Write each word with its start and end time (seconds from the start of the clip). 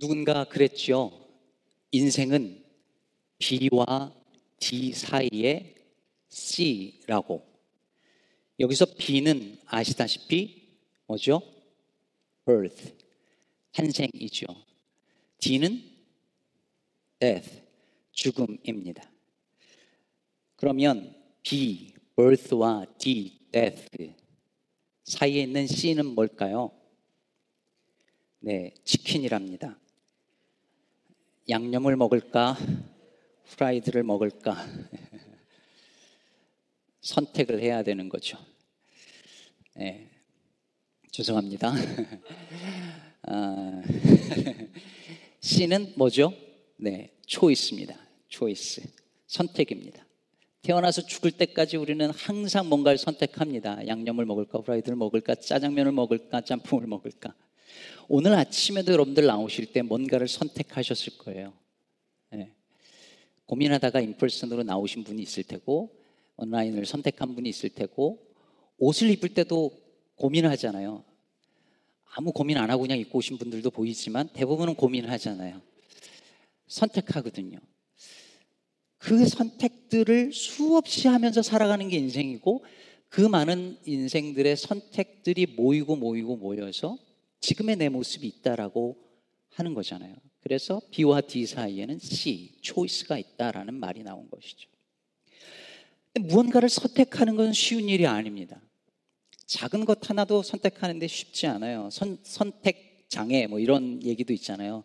누군가 0.00 0.44
그랬죠. 0.44 1.12
인생은 1.90 2.64
B와 3.38 4.14
D 4.58 4.94
사이의 4.94 5.74
C라고. 6.26 7.46
여기서 8.58 8.86
B는 8.96 9.58
아시다시피 9.66 10.68
뭐죠? 11.06 11.42
birth, 12.46 12.94
탄생이죠. 13.72 14.46
D는 15.38 15.82
death, 17.18 17.62
죽음입니다. 18.12 19.10
그러면 20.56 21.14
B, 21.42 21.92
birth와 22.16 22.86
D, 22.96 23.38
death 23.52 24.14
사이에 25.04 25.42
있는 25.42 25.66
C는 25.66 26.06
뭘까요? 26.14 26.72
네, 28.38 28.72
치킨이랍니다. 28.82 29.78
양념을 31.48 31.96
먹을까? 31.96 32.56
프라이드를 33.46 34.02
먹을까? 34.02 34.56
선택을 37.00 37.60
해야 37.60 37.82
되는 37.82 38.08
거죠. 38.08 38.38
네, 39.74 40.10
죄송합니다. 41.10 41.72
아, 43.22 43.82
C는 45.40 45.94
뭐죠? 45.96 46.32
네, 46.76 47.12
초이스입니다. 47.26 47.96
초이스. 48.28 48.82
선택입니다. 49.26 50.04
태어나서 50.62 51.06
죽을 51.06 51.30
때까지 51.30 51.76
우리는 51.76 52.10
항상 52.10 52.68
뭔가를 52.68 52.98
선택합니다. 52.98 53.86
양념을 53.86 54.26
먹을까, 54.26 54.60
프라이드를 54.60 54.96
먹을까, 54.96 55.36
짜장면을 55.36 55.92
먹을까, 55.92 56.42
짬뽕을 56.42 56.86
먹을까. 56.86 57.34
오늘 58.12 58.34
아침에도 58.34 58.90
여러분들 58.90 59.24
나오실 59.24 59.66
때 59.66 59.82
뭔가를 59.82 60.26
선택하셨을 60.26 61.16
거예요. 61.18 61.52
네. 62.32 62.50
고민하다가 63.46 64.00
인펄슨으로 64.00 64.64
나오신 64.64 65.04
분이 65.04 65.22
있을 65.22 65.44
테고, 65.44 65.96
온라인을 66.34 66.86
선택한 66.86 67.36
분이 67.36 67.48
있을 67.48 67.68
테고, 67.68 68.20
옷을 68.78 69.10
입을 69.10 69.28
때도 69.28 69.70
고민을 70.16 70.50
하잖아요. 70.50 71.04
아무 72.16 72.32
고민 72.32 72.58
안 72.58 72.68
하고 72.68 72.82
그냥 72.82 72.98
입고 72.98 73.18
오신 73.18 73.38
분들도 73.38 73.70
보이지만 73.70 74.28
대부분은 74.32 74.74
고민을 74.74 75.08
하잖아요. 75.12 75.62
선택하거든요. 76.66 77.60
그 78.98 79.24
선택들을 79.24 80.32
수없이 80.32 81.06
하면서 81.06 81.42
살아가는 81.42 81.88
게 81.88 81.98
인생이고 81.98 82.64
그 83.08 83.20
많은 83.20 83.78
인생들의 83.86 84.56
선택들이 84.56 85.46
모이고 85.46 85.94
모이고 85.94 86.38
모여서 86.38 86.98
지금의 87.40 87.76
내 87.76 87.88
모습이 87.88 88.26
있다라고 88.26 88.96
하는 89.50 89.74
거잖아요. 89.74 90.14
그래서 90.40 90.80
B와 90.90 91.20
D 91.20 91.46
사이에는 91.46 91.98
C, 91.98 92.58
초이스가 92.62 93.18
있다라는 93.18 93.74
말이 93.74 94.02
나온 94.02 94.28
것이죠. 94.30 94.68
무언가를 96.20 96.68
선택하는 96.68 97.36
건 97.36 97.52
쉬운 97.52 97.88
일이 97.88 98.06
아닙니다. 98.06 98.60
작은 99.46 99.84
것 99.84 100.08
하나도 100.08 100.42
선택하는데 100.42 101.06
쉽지 101.06 101.46
않아요. 101.46 101.90
선, 101.90 102.18
선택 102.22 103.06
장애 103.08 103.46
뭐 103.46 103.58
이런 103.58 104.02
얘기도 104.02 104.32
있잖아요. 104.32 104.84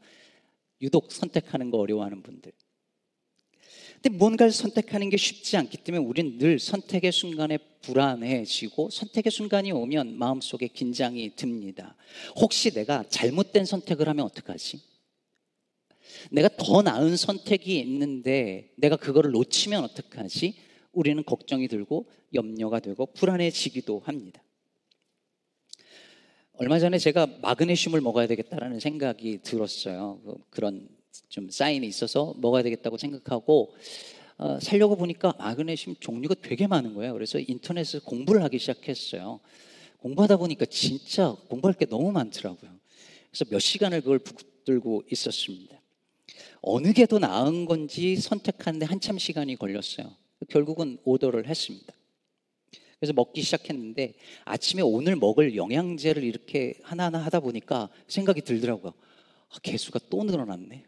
유독 0.82 1.12
선택하는 1.12 1.72
거 1.72 1.78
어려워하는 1.78 2.24
분들. 2.24 2.52
근데 4.02 4.18
뭔가를 4.18 4.52
선택하는 4.52 5.10
게 5.10 5.18
쉽지 5.18 5.58
않기 5.58 5.78
때문에 5.78 6.04
우리는 6.04 6.38
늘 6.38 6.60
선택의 6.60 7.12
순간에 7.12 7.58
불안해지고 7.82 8.90
선택의 8.90 9.32
순간이 9.32 9.72
오면 9.72 10.18
마음속에 10.18 10.68
긴장이 10.68 11.36
듭니다. 11.36 11.96
혹시 12.36 12.72
내가 12.72 13.04
잘못된 13.10 13.66
선택을 13.66 14.08
하면 14.10 14.26
어떡하지? 14.26 14.82
내가 16.32 16.50
더 16.58 16.82
나은 16.82 17.18
선택이 17.18 17.80
있는데 17.80 18.72
내가 18.76 18.96
그거를 18.96 19.32
놓치면 19.32 19.84
어떡하지? 19.84 20.56
우리는 20.92 21.24
걱정이 21.24 21.68
들고 21.68 22.08
염려가 22.34 22.80
되고 22.80 23.06
불안해지기도 23.06 24.02
합니다. 24.06 24.42
얼마 26.54 26.80
전에 26.80 26.98
제가 26.98 27.28
마그네슘을 27.42 28.00
먹어야 28.00 28.28
되겠다라는 28.28 28.80
생각이 28.80 29.40
들었어요. 29.44 30.22
그, 30.24 30.38
그런 30.50 30.88
좀 31.30 31.50
사인이 31.50 31.86
있어서 31.88 32.34
먹어야 32.38 32.64
되겠다고 32.64 32.98
생각하고 32.98 33.74
어, 34.38 34.60
살려고 34.62 34.96
보니까 34.98 35.34
마그네슘 35.38 35.96
종류가 36.00 36.36
되게 36.42 36.68
많은 36.68 36.94
거예요. 36.94 37.14
그래서 37.14 37.40
인터넷에서 37.40 38.04
공부를 38.04 38.44
하기 38.44 38.60
시작했어요. 38.60 39.40
공부하다 40.00 40.38
보니까 40.38 40.66
진짜 40.66 41.36
공부할 41.48 41.74
게 41.76 41.86
너무 41.86 42.12
많더라고요. 42.12 42.72
그래서 43.32 43.46
몇 43.50 43.60
시간을 43.60 44.02
그걸 44.02 44.20
붙들고 44.20 45.04
있었습니다. 45.12 45.82
어느 46.62 46.94
게 46.94 47.06
더 47.06 47.20
나은 47.20 47.66
건지 47.66 48.16
선택하는데 48.16 48.86
한참 48.86 49.18
시간이 49.18 49.56
걸렸어요. 49.56 50.16
결국은 50.50 50.98
오더를 51.06 51.48
했습니다. 51.48 51.94
그래서 53.00 53.14
먹기 53.14 53.42
시작했는데 53.42 54.16
아침에 54.46 54.82
오늘 54.82 55.16
먹을 55.16 55.56
영양제를 55.56 56.24
이렇게 56.24 56.74
하나하나 56.82 57.20
하다 57.20 57.42
보니까 57.42 57.90
생각이 58.08 58.42
들더라고요. 58.42 58.94
아, 59.50 59.60
개수가 59.62 60.00
또 60.10 60.24
늘어났네. 60.24 60.86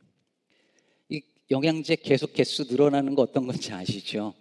이 1.49 1.53
영양제 1.53 1.97
계속 1.97 2.33
개수 2.33 2.65
늘어나는 2.69 3.15
거 3.15 3.21
어떤 3.21 3.47
건지 3.47 3.71
아시죠? 3.71 4.33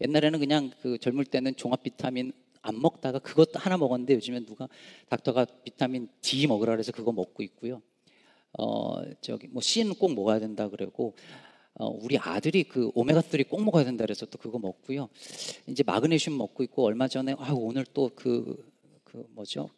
옛날에는 0.00 0.40
그냥 0.40 0.70
그 0.82 0.98
젊을 0.98 1.24
때는 1.26 1.54
종합 1.56 1.82
비타민 1.82 2.32
안 2.62 2.80
먹다가 2.80 3.18
그것 3.20 3.50
하나 3.54 3.76
먹었는데 3.76 4.14
요즘엔 4.14 4.46
누가 4.46 4.68
닥터가 5.08 5.46
비타민 5.64 6.08
D 6.20 6.46
먹으라 6.46 6.72
그래서 6.72 6.90
그거 6.92 7.12
먹고 7.12 7.42
있고요. 7.44 7.80
어 8.58 9.02
저기 9.20 9.46
뭐 9.48 9.62
C는 9.62 9.94
꼭 9.94 10.14
먹어야 10.14 10.40
된다 10.40 10.68
그러고 10.68 11.14
어, 11.74 11.86
우리 11.86 12.18
아들이 12.18 12.64
그 12.64 12.90
오메가 12.94 13.20
3꼭 13.20 13.64
먹어야 13.64 13.84
된다 13.84 14.04
그래서 14.04 14.26
또 14.26 14.36
그거 14.38 14.58
먹고요. 14.58 15.08
이제 15.68 15.82
마그네슘 15.84 16.36
먹고 16.36 16.62
있고 16.64 16.84
얼마 16.84 17.08
전에 17.08 17.34
아 17.38 17.52
오늘 17.52 17.84
또 17.94 18.10
그그 18.14 18.72
그 19.04 19.26
뭐죠? 19.30 19.70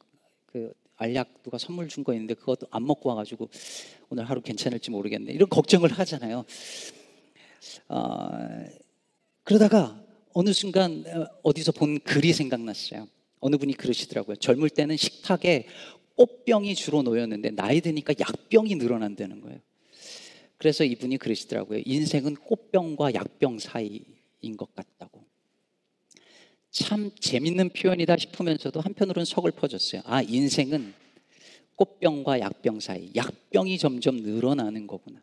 그 0.47 0.73
알약 0.97 1.43
누가 1.43 1.59
선물 1.59 1.88
준 1.88 2.05
거 2.05 2.12
있는데 2.15 2.34
그것도 2.34 2.66
안 2.71 2.87
먹고 2.87 3.09
와가지고 3.09 3.49
오늘 4.10 4.28
하루 4.28 4.41
괜찮을지 4.41 4.91
모르겠네. 4.91 5.32
이런 5.32 5.49
걱정을 5.49 5.91
하잖아요. 5.93 6.44
어, 7.88 8.28
그러다가 9.43 10.00
어느 10.32 10.53
순간 10.53 11.05
어, 11.06 11.27
어디서 11.43 11.72
본 11.72 11.99
글이 12.00 12.32
생각났어요. 12.32 13.09
어느 13.41 13.56
분이 13.56 13.75
그러시더라고요. 13.75 14.37
젊을 14.37 14.71
때는 14.71 14.97
식탁에 14.97 15.66
꽃병이 16.16 16.75
주로 16.77 17.03
놓였는데 17.03 17.50
나이 17.50 17.81
드니까 17.81 18.15
약병이 18.19 18.76
늘어난다는 18.76 19.41
거예요. 19.41 19.59
그래서 20.56 20.84
이분이 20.84 21.19
그러시더라고요. 21.19 21.82
인생은 21.84 22.37
꽃병과 22.37 23.15
약병 23.15 23.59
사이인 23.59 24.56
것 24.56 24.75
같다고. 24.75 25.24
참 26.75 27.12
재밌는 27.21 27.69
표현이다 27.71 28.17
싶으면서도 28.17 28.81
한편으로는 28.81 29.25
서글퍼졌어요. 29.25 30.03
아, 30.05 30.23
인생은 30.23 30.93
꽃병과 31.77 32.41
약병 32.41 32.81
사이. 32.81 33.12
약병이 33.15 33.79
점점 33.79 34.17
늘어나는 34.17 34.89
거구나. 34.89 35.23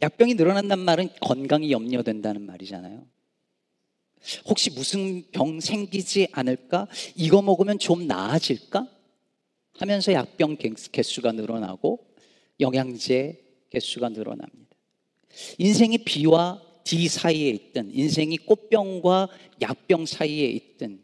약병이 0.00 0.34
늘어난단 0.34 0.78
말은 0.78 1.08
건강이 1.20 1.72
염려된다는 1.72 2.46
말이잖아요. 2.46 3.04
혹시 4.46 4.70
무슨 4.70 5.24
병 5.32 5.58
생기지 5.58 6.28
않을까? 6.30 6.86
이거 7.16 7.42
먹으면 7.42 7.80
좀 7.80 8.06
나아질까? 8.06 8.88
하면서 9.74 10.12
약병 10.12 10.56
개수가 10.92 11.32
늘어나고 11.32 11.98
영양제 12.60 13.42
개수가 13.70 14.10
늘어납니다. 14.10 14.76
인생이 15.58 15.98
B와 15.98 16.62
D 16.84 17.08
사이에 17.08 17.48
있든 17.50 17.90
인생이 17.94 18.38
꽃병과 18.38 19.28
약병 19.60 20.06
사이에 20.06 20.46
있든 20.50 21.02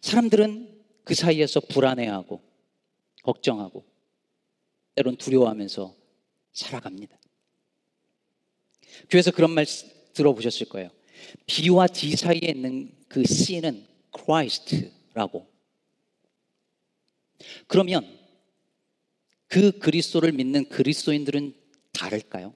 사람들은 0.00 0.80
그 1.04 1.14
사이에서 1.14 1.60
불안해하고 1.60 2.42
걱정하고 3.22 3.84
때론 4.94 5.16
두려워하면서 5.16 5.94
살아갑니다. 6.52 7.18
교회에서 9.08 9.30
그런 9.30 9.50
말 9.50 9.66
들어보셨을 10.12 10.68
거예요. 10.68 10.90
B와 11.46 11.86
D 11.86 12.16
사이에 12.16 12.40
있는 12.42 12.92
그 13.08 13.24
C는 13.24 13.86
Christ라고. 14.16 15.48
그러면 17.66 18.18
그 19.46 19.78
그리스도를 19.78 20.32
믿는 20.32 20.68
그리스도인들은 20.68 21.54
다를까요? 21.92 22.54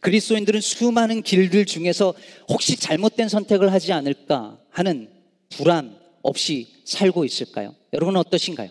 그리스도인들은 0.00 0.60
수많은 0.60 1.22
길들 1.22 1.66
중에서 1.66 2.14
혹시 2.48 2.76
잘못된 2.76 3.28
선택을 3.28 3.72
하지 3.72 3.92
않을까 3.92 4.58
하는 4.70 5.08
불안 5.50 5.98
없이 6.22 6.68
살고 6.84 7.24
있을까요? 7.24 7.74
여러분은 7.92 8.20
어떠신가요? 8.20 8.70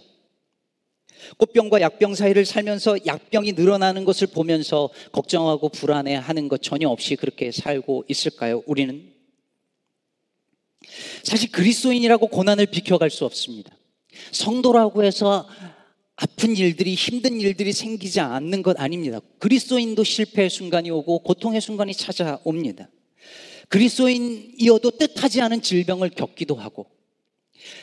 꽃병과 1.38 1.82
약병 1.82 2.16
사이를 2.16 2.46
살면서 2.46 3.06
약병이 3.06 3.54
늘어나는 3.54 4.06
것을 4.06 4.28
보면서 4.28 4.90
걱정하고 5.12 5.70
불안해 5.70 6.16
하는 6.16 6.48
것 6.48 6.62
전혀 6.62 6.88
없이 6.90 7.16
그렇게 7.16 7.52
살고 7.52 8.06
있을까요? 8.08 8.62
우리는 8.66 9.14
사실 11.24 11.52
그리스도인이라고 11.52 12.28
고난을 12.28 12.68
비켜갈 12.68 13.10
수 13.10 13.26
없습니다. 13.26 13.76
성도라고 14.32 15.04
해서 15.04 15.48
아픈 16.18 16.56
일들이 16.56 16.96
힘든 16.96 17.40
일들이 17.40 17.72
생기지 17.72 18.20
않는 18.20 18.64
것 18.64 18.80
아닙니다. 18.80 19.20
그리스도인도 19.38 20.04
실패의 20.04 20.50
순간이 20.50 20.90
오고 20.90 21.20
고통의 21.20 21.62
순간이 21.62 21.94
찾아옵니다. 21.94 22.90
그리스도인이어도 23.70 24.92
뜻하지 24.92 25.42
않은 25.42 25.62
질병을 25.62 26.10
겪기도 26.10 26.56
하고 26.56 26.88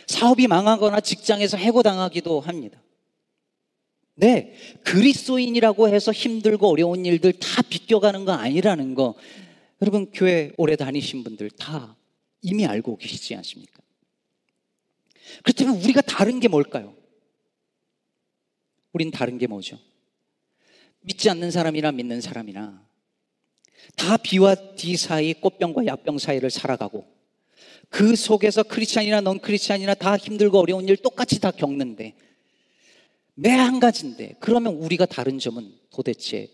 사업이 0.08 0.48
망하거나 0.48 1.00
직장에서 1.00 1.56
해고당하기도 1.56 2.40
합니다. 2.40 2.82
네, 4.16 4.54
그리스도인이라고 4.82 5.88
해서 5.88 6.10
힘들고 6.10 6.68
어려운 6.68 7.06
일들 7.06 7.34
다 7.34 7.62
비껴가는 7.62 8.24
거 8.24 8.32
아니라는 8.32 8.94
거 8.94 9.14
여러분 9.80 10.10
교회 10.12 10.50
오래 10.56 10.74
다니신 10.74 11.22
분들 11.22 11.50
다 11.50 11.96
이미 12.42 12.66
알고 12.66 12.96
계시지 12.96 13.36
않습니까? 13.36 13.80
그렇다면 15.44 15.80
우리가 15.82 16.00
다른 16.00 16.40
게 16.40 16.48
뭘까요? 16.48 16.94
우린 18.94 19.10
다른 19.10 19.36
게 19.36 19.46
뭐죠? 19.46 19.78
믿지 21.00 21.28
않는 21.28 21.50
사람이나 21.50 21.92
믿는 21.92 22.22
사람이나 22.22 22.82
다 23.96 24.16
B와 24.16 24.54
D 24.76 24.96
사이 24.96 25.34
꽃병과 25.34 25.84
약병 25.84 26.18
사이를 26.18 26.48
살아가고 26.48 27.06
그 27.90 28.16
속에서 28.16 28.62
크리스찬이나 28.62 29.20
넌 29.20 29.38
크리스찬이나 29.40 29.94
다 29.94 30.16
힘들고 30.16 30.58
어려운 30.58 30.88
일 30.88 30.96
똑같이 30.96 31.40
다 31.40 31.50
겪는데 31.50 32.14
매 33.34 33.50
한 33.50 33.80
가지인데 33.80 34.36
그러면 34.40 34.74
우리가 34.74 35.06
다른 35.06 35.38
점은 35.38 35.76
도대체 35.90 36.48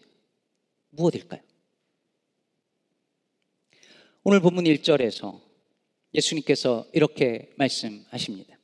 무엇일까요? 0.90 1.40
오늘 4.24 4.40
본문 4.40 4.64
1절에서 4.64 5.40
예수님께서 6.14 6.86
이렇게 6.92 7.52
말씀하십니다. 7.56 8.59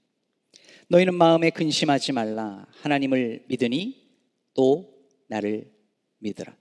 너희는 0.89 1.15
마음에 1.15 1.51
근심하지 1.51 2.13
말라. 2.13 2.67
하나님을 2.81 3.45
믿으니 3.49 4.07
또 4.55 4.95
나를 5.27 5.71
믿으라. 6.19 6.57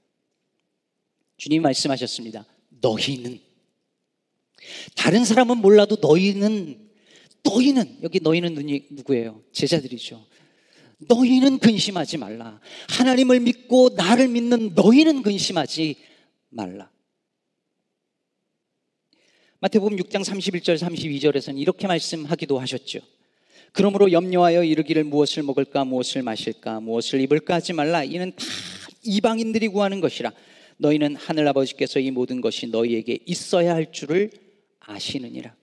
주님 1.37 1.61
말씀하셨습니다. 1.61 2.45
너희는 2.81 3.39
다른 4.95 5.25
사람은 5.25 5.57
몰라도 5.57 5.97
너희는 6.01 6.89
너희는 7.43 7.99
여기 8.01 8.19
너희는 8.19 8.55
누구예요? 8.91 9.43
제자들이죠. 9.51 10.25
너희는 10.97 11.59
근심하지 11.59 12.17
말라. 12.17 12.59
하나님을 12.89 13.41
믿고 13.41 13.89
나를 13.95 14.29
믿는 14.29 14.73
너희는 14.73 15.21
근심하지 15.21 15.97
말라. 16.49 16.89
마태복음 19.59 19.97
6장 19.97 20.23
31절 20.23 20.77
32절에서는 20.77 21.59
이렇게 21.59 21.87
말씀하기도 21.87 22.59
하셨죠. 22.59 22.99
그러므로 23.75 24.11
염려하여 24.11 24.63
이르기를 24.63 25.03
무엇을 25.03 25.43
먹을까 25.43 25.83
무엇을 25.83 26.23
마실까 26.23 26.79
무엇을 26.79 27.19
입을까 27.19 27.55
하지 27.55 27.73
말라. 27.73 28.05
이는 28.05 28.31
다 28.33 28.45
이방인들이 29.03 29.67
구하는 29.67 29.99
것이라. 29.99 30.31
너희는 30.77 31.17
하늘 31.17 31.45
아버지께서 31.49 31.99
이 31.99 32.09
모든 32.09 32.39
것이 32.39 32.67
너희에게 32.67 33.19
있어야 33.25 33.75
할 33.75 33.91
줄을 33.91 34.31
아시느니라. 34.79 35.53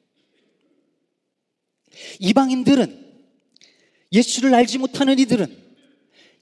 이방인들은 2.21 3.13
예수를 4.13 4.55
알지 4.55 4.77
못하는 4.77 5.19
이들은 5.19 5.63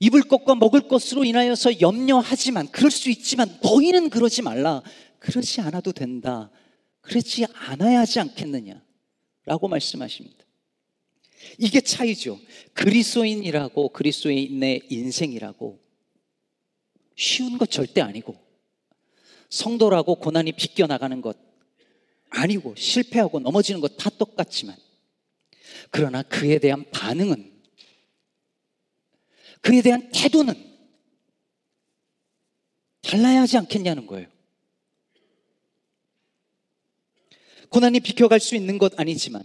입을 0.00 0.22
것과 0.22 0.56
먹을 0.56 0.88
것으로 0.88 1.24
인하여서 1.24 1.80
염려하지만 1.80 2.68
그럴 2.72 2.90
수 2.90 3.10
있지만 3.10 3.58
너희는 3.62 4.10
그러지 4.10 4.42
말라. 4.42 4.82
그러지 5.20 5.60
않아도 5.60 5.92
된다. 5.92 6.50
그렇지 7.00 7.46
않아야 7.52 8.00
하지 8.00 8.18
않겠느냐 8.18 8.82
라고 9.44 9.68
말씀하십니다 9.68 10.49
이게 11.58 11.80
차이죠. 11.80 12.38
그리스도인이라고 12.74 13.90
그리스도인의 13.90 14.82
인생이라고 14.90 15.80
쉬운 17.16 17.58
것 17.58 17.70
절대 17.70 18.00
아니고 18.00 18.36
성도라고 19.48 20.16
고난이 20.16 20.52
비껴 20.52 20.86
나가는 20.86 21.20
것 21.20 21.36
아니고 22.30 22.74
실패하고 22.76 23.40
넘어지는 23.40 23.80
것 23.80 23.96
다 23.96 24.10
똑같지만 24.10 24.76
그러나 25.90 26.22
그에 26.22 26.58
대한 26.58 26.88
반응은 26.90 27.50
그에 29.60 29.82
대한 29.82 30.10
태도는 30.12 30.54
달라야 33.02 33.42
하지 33.42 33.56
않겠냐는 33.58 34.06
거예요. 34.06 34.28
고난이 37.68 38.00
비켜갈 38.00 38.40
수 38.40 38.54
있는 38.56 38.78
것 38.78 38.98
아니지만 38.98 39.42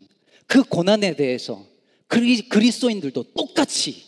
그 0.48 0.64
고난에 0.64 1.16
대해서 1.16 1.66
그리, 2.08 2.48
그리스도인들도 2.48 3.34
똑같이 3.34 4.06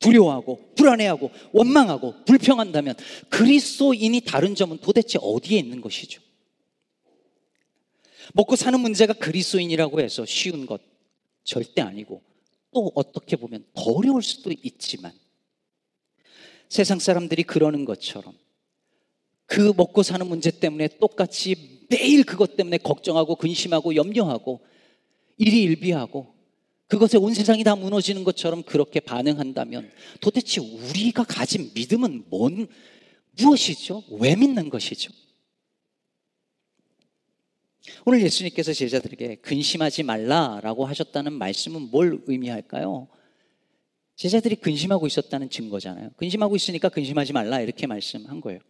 두려워하고 0.00 0.74
불안해하고 0.74 1.30
원망하고 1.52 2.24
불평한다면 2.24 2.96
그리스도인이 3.30 4.20
다른 4.22 4.54
점은 4.54 4.78
도대체 4.78 5.18
어디에 5.22 5.58
있는 5.58 5.80
것이죠? 5.80 6.20
먹고 8.34 8.56
사는 8.56 8.78
문제가 8.78 9.12
그리스도인이라고 9.12 10.00
해서 10.00 10.24
쉬운 10.26 10.66
것 10.66 10.80
절대 11.44 11.82
아니고 11.82 12.22
또 12.72 12.90
어떻게 12.94 13.36
보면 13.36 13.64
더 13.74 13.82
어려울 13.92 14.22
수도 14.22 14.50
있지만 14.62 15.12
세상 16.68 16.98
사람들이 16.98 17.42
그러는 17.42 17.84
것처럼 17.84 18.34
그 19.46 19.72
먹고 19.76 20.02
사는 20.02 20.26
문제 20.26 20.50
때문에 20.50 20.88
똑같이 20.98 21.86
매일 21.90 22.24
그것 22.24 22.56
때문에 22.56 22.78
걱정하고 22.78 23.36
근심하고 23.36 23.94
염려하고 23.94 24.64
일이 25.36 25.62
일비하고 25.62 26.31
그것에 26.92 27.16
온 27.16 27.32
세상이 27.32 27.64
다 27.64 27.74
무너지는 27.74 28.22
것처럼 28.22 28.62
그렇게 28.64 29.00
반응한다면 29.00 29.90
도대체 30.20 30.60
우리가 30.60 31.24
가진 31.24 31.70
믿음은 31.72 32.24
뭔, 32.28 32.68
무엇이죠? 33.40 34.04
왜 34.20 34.36
믿는 34.36 34.68
것이죠? 34.68 35.10
오늘 38.04 38.20
예수님께서 38.20 38.74
제자들에게 38.74 39.36
근심하지 39.36 40.02
말라라고 40.02 40.84
하셨다는 40.84 41.32
말씀은 41.32 41.80
뭘 41.90 42.20
의미할까요? 42.26 43.08
제자들이 44.16 44.56
근심하고 44.56 45.06
있었다는 45.06 45.48
증거잖아요. 45.48 46.10
근심하고 46.18 46.56
있으니까 46.56 46.90
근심하지 46.90 47.32
말라 47.32 47.62
이렇게 47.62 47.86
말씀한 47.86 48.42
거예요. 48.42 48.60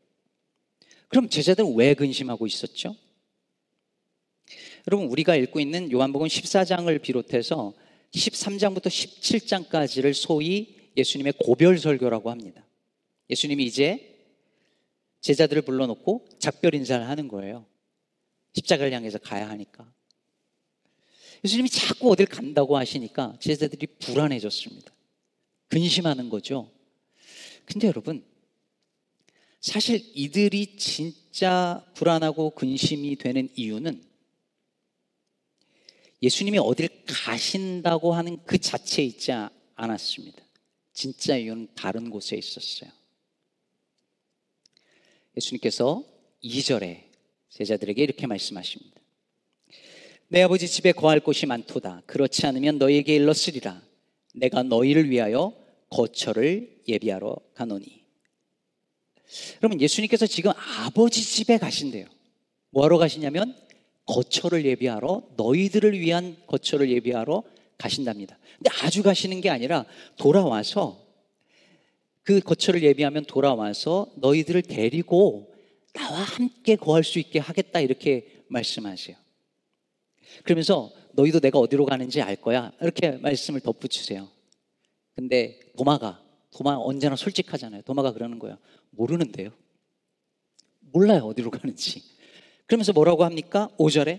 그럼 1.09 1.29
제자들은 1.29 1.75
왜 1.75 1.95
근심하고 1.95 2.47
있었죠? 2.47 2.95
여러분 4.87 5.09
우리가 5.09 5.35
읽고 5.35 5.59
있는 5.59 5.91
요한복음 5.91 6.29
14장을 6.29 7.03
비롯해서 7.03 7.75
13장부터 8.15 8.87
17장까지를 8.87 10.15
소위 10.15 10.77
예수님의 10.97 11.35
고별 11.39 11.79
설교라고 11.79 12.31
합니다. 12.31 12.67
예수님이 13.31 13.65
이제 13.65 14.09
제자들을 15.23 15.63
불러놓고 15.63 16.29
작별 16.39 16.75
인사를 16.75 17.09
하는 17.09 17.29
거예요. 17.29 17.65
십자가를 18.55 18.93
향해서 18.93 19.19
가야 19.19 19.49
하니까. 19.49 19.91
예수님이 21.45 21.71
자꾸 21.71 22.11
어딜 22.11 22.27
간다고 22.27 22.77
하시니까 22.77 23.37
제자들이 23.41 23.87
불안해졌습니다. 23.99 24.93
근심하는 25.69 26.29
거죠. 26.29 26.71
근데 27.65 27.87
여러분, 27.87 28.25
사실 29.61 30.05
이들이 30.15 30.77
진짜 30.77 31.85
불안하고 31.95 32.51
근심이 32.51 33.17
되는 33.17 33.49
이유는 33.57 34.03
예수님이 36.23 36.59
어딜 36.59 36.89
가신다고 37.07 38.15
하는 38.15 38.39
그 38.45 38.59
자체에 38.59 39.05
있지 39.05 39.33
않았습니다. 39.75 40.43
진짜 40.93 41.37
이유는 41.37 41.69
다른 41.75 42.11
곳에 42.11 42.37
있었어요. 42.37 42.91
예수님께서 45.37 46.05
2절에 46.45 47.05
제자들에게 47.49 48.03
이렇게 48.03 48.27
말씀하십니다. 48.27 49.01
내 50.29 50.43
아버지 50.43 50.69
집에 50.69 50.93
거할 50.93 51.21
곳이 51.21 51.47
많도다. 51.47 52.03
그렇지 52.07 52.47
않으면 52.47 52.79
너희에게 52.79 53.15
일렀으리라. 53.17 53.83
내가 54.35 54.63
너희를 54.63 55.11
위하여 55.11 55.55
거처를 55.91 56.83
예비하러 56.89 57.37
가노니. 57.55 58.03
여러분, 59.63 59.81
예수님께서 59.81 60.27
지금 60.27 60.53
아버지 60.57 61.23
집에 61.23 61.59
가신대요. 61.59 62.07
뭐하러 62.71 62.99
가시냐면 62.99 63.55
거처를 64.07 64.65
예비하러 64.65 65.23
너희들을 65.37 65.99
위한 65.99 66.37
거처를 66.47 66.91
예비하러 66.91 67.43
가신답니다. 67.79 68.39
근데 68.59 68.71
아주 68.83 69.03
가시는 69.03 69.41
게 69.41 69.51
아니라 69.51 69.85
돌아와서 70.17 71.01
그 72.23 72.41
거처를 72.41 72.83
예비하면 72.83 73.25
돌아와서 73.25 74.13
너희들을 74.17 74.63
데리고 74.63 75.53
나와 75.93 76.21
함께 76.21 76.77
거할 76.77 77.05
수 77.05 77.19
있게 77.19 77.39
하겠다 77.39 77.81
이렇게 77.81 78.45
말씀하세요. 78.49 79.17
그러면서 80.45 80.93
너희도 81.13 81.41
내가 81.41 81.59
어디로 81.59 81.85
가는지 81.85 82.23
알 82.23 82.37
거야 82.37 82.73
이렇게 82.81 83.13
말씀을 83.13 83.61
덧붙이세요. 83.61 84.29
근데 85.15 85.61
도마가 85.77 86.23
도마 86.53 86.77
언제나 86.77 87.17
솔직하잖아요. 87.17 87.83
도마가 87.83 88.13
그러는 88.13 88.39
거예요. 88.39 88.59
모르는데요. 88.91 89.51
몰라요 90.81 91.25
어디로 91.25 91.51
가는지. 91.51 92.03
그러면서 92.73 92.95
뭐라고 92.95 93.23
합니까? 93.25 93.69
5절에 93.79 94.19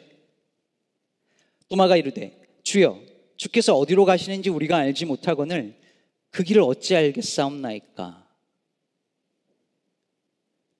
도마가 1.69 1.97
이르되 1.97 2.39
주여 2.61 3.01
주께서 3.35 3.75
어디로 3.75 4.05
가시는지 4.05 4.51
우리가 4.51 4.77
알지 4.77 5.05
못하거늘 5.05 5.75
그 6.29 6.43
길을 6.43 6.61
어찌 6.61 6.95
알겠사옵나이까? 6.95 8.29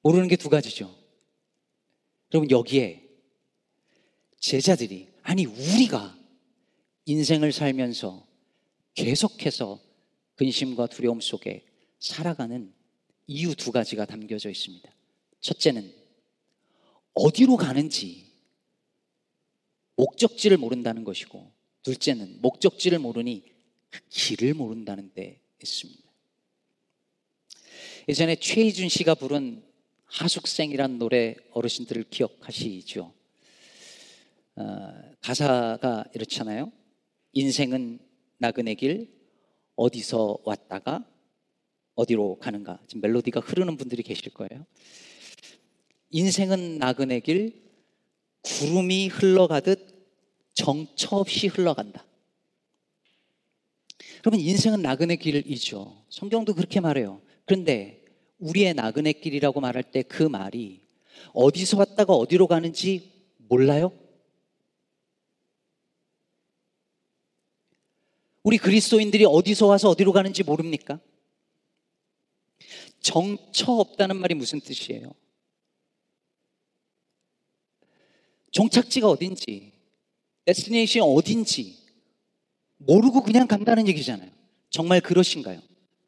모르는 0.04 0.28
게 0.28 0.36
두 0.36 0.50
가지죠. 0.50 0.96
여러분, 2.32 2.52
여기에 2.52 3.10
제자들이, 4.40 5.08
아니, 5.24 5.48
우리가 5.48 6.16
인생을 7.06 7.52
살면서 7.52 8.24
계속해서 8.94 9.80
근심과 10.36 10.88
두려움 10.88 11.22
속에 11.22 11.66
살아가는 11.98 12.72
이유 13.26 13.56
두 13.56 13.72
가지가 13.72 14.06
담겨져 14.06 14.52
있습니다. 14.52 14.94
첫째는 15.40 16.03
어디로 17.14 17.58
가는지 17.58 18.26
목적지를 19.96 20.58
모른다는 20.58 21.04
것이고, 21.04 21.52
둘째는 21.84 22.42
목적지를 22.42 23.00
모르니 23.00 23.44
그 23.90 24.00
길을 24.10 24.54
모른다는 24.54 25.14
데 25.14 25.40
있습니다. 25.62 26.02
예전에 28.10 28.36
최희준 28.36 28.90
씨가 28.90 29.16
부른 29.16 29.64
하숙생이란 30.06 31.00
노래 31.00 31.36
어르신들을 31.52 32.06
기억하시죠? 32.10 33.14
어, 34.56 35.14
가사가 35.22 36.06
이렇잖아요. 36.14 36.72
인생은 37.34 38.00
나그네 38.38 38.76
길 38.76 39.10
어디서 39.76 40.40
왔다가 40.44 41.06
어디로 41.96 42.38
가는가. 42.40 42.80
지금 42.88 43.02
멜로디가 43.02 43.40
흐르는 43.40 43.78
분들이 43.78 44.04
계실 44.04 44.32
거예요. 44.34 44.66
인생은 46.14 46.78
나그네 46.78 47.22
길 47.22 47.62
구름이 48.44 49.08
흘러가듯 49.08 49.92
정처 50.54 51.18
없이 51.18 51.48
흘러간다. 51.48 52.06
그러면 54.22 54.40
인생은 54.40 54.82
나그네 54.84 55.16
길이죠. 55.16 56.06
성경도 56.10 56.54
그렇게 56.54 56.80
말해요. 56.80 57.20
그런데 57.46 58.06
우리의 58.38 58.76
나그네 58.76 59.14
길이라고 59.14 59.60
말할 59.60 59.84
때 59.84 60.04
그 60.04 60.24
말이 60.24 60.82
어디서 61.34 61.78
왔다가 61.80 62.14
어디로 62.14 62.46
가는지 62.48 63.12
몰라요? 63.38 63.92
우리 68.44 68.58
그리스도인들이 68.58 69.26
어디서 69.26 69.68
와서 69.68 69.90
어디로 69.90 70.12
가는지 70.12 70.44
모릅니까? 70.44 71.00
정처 73.00 73.72
없다는 73.72 74.18
말이 74.18 74.36
무슨 74.36 74.60
뜻이에요? 74.60 75.14
종착지가 78.54 79.10
어딘지, 79.10 79.74
데스티네이션이 80.46 81.06
어딘지 81.06 81.78
모르고 82.78 83.24
그냥 83.24 83.48
간다는 83.48 83.88
얘기잖아요. 83.88 84.30
정말 84.70 85.02
그러신가요? 85.02 85.62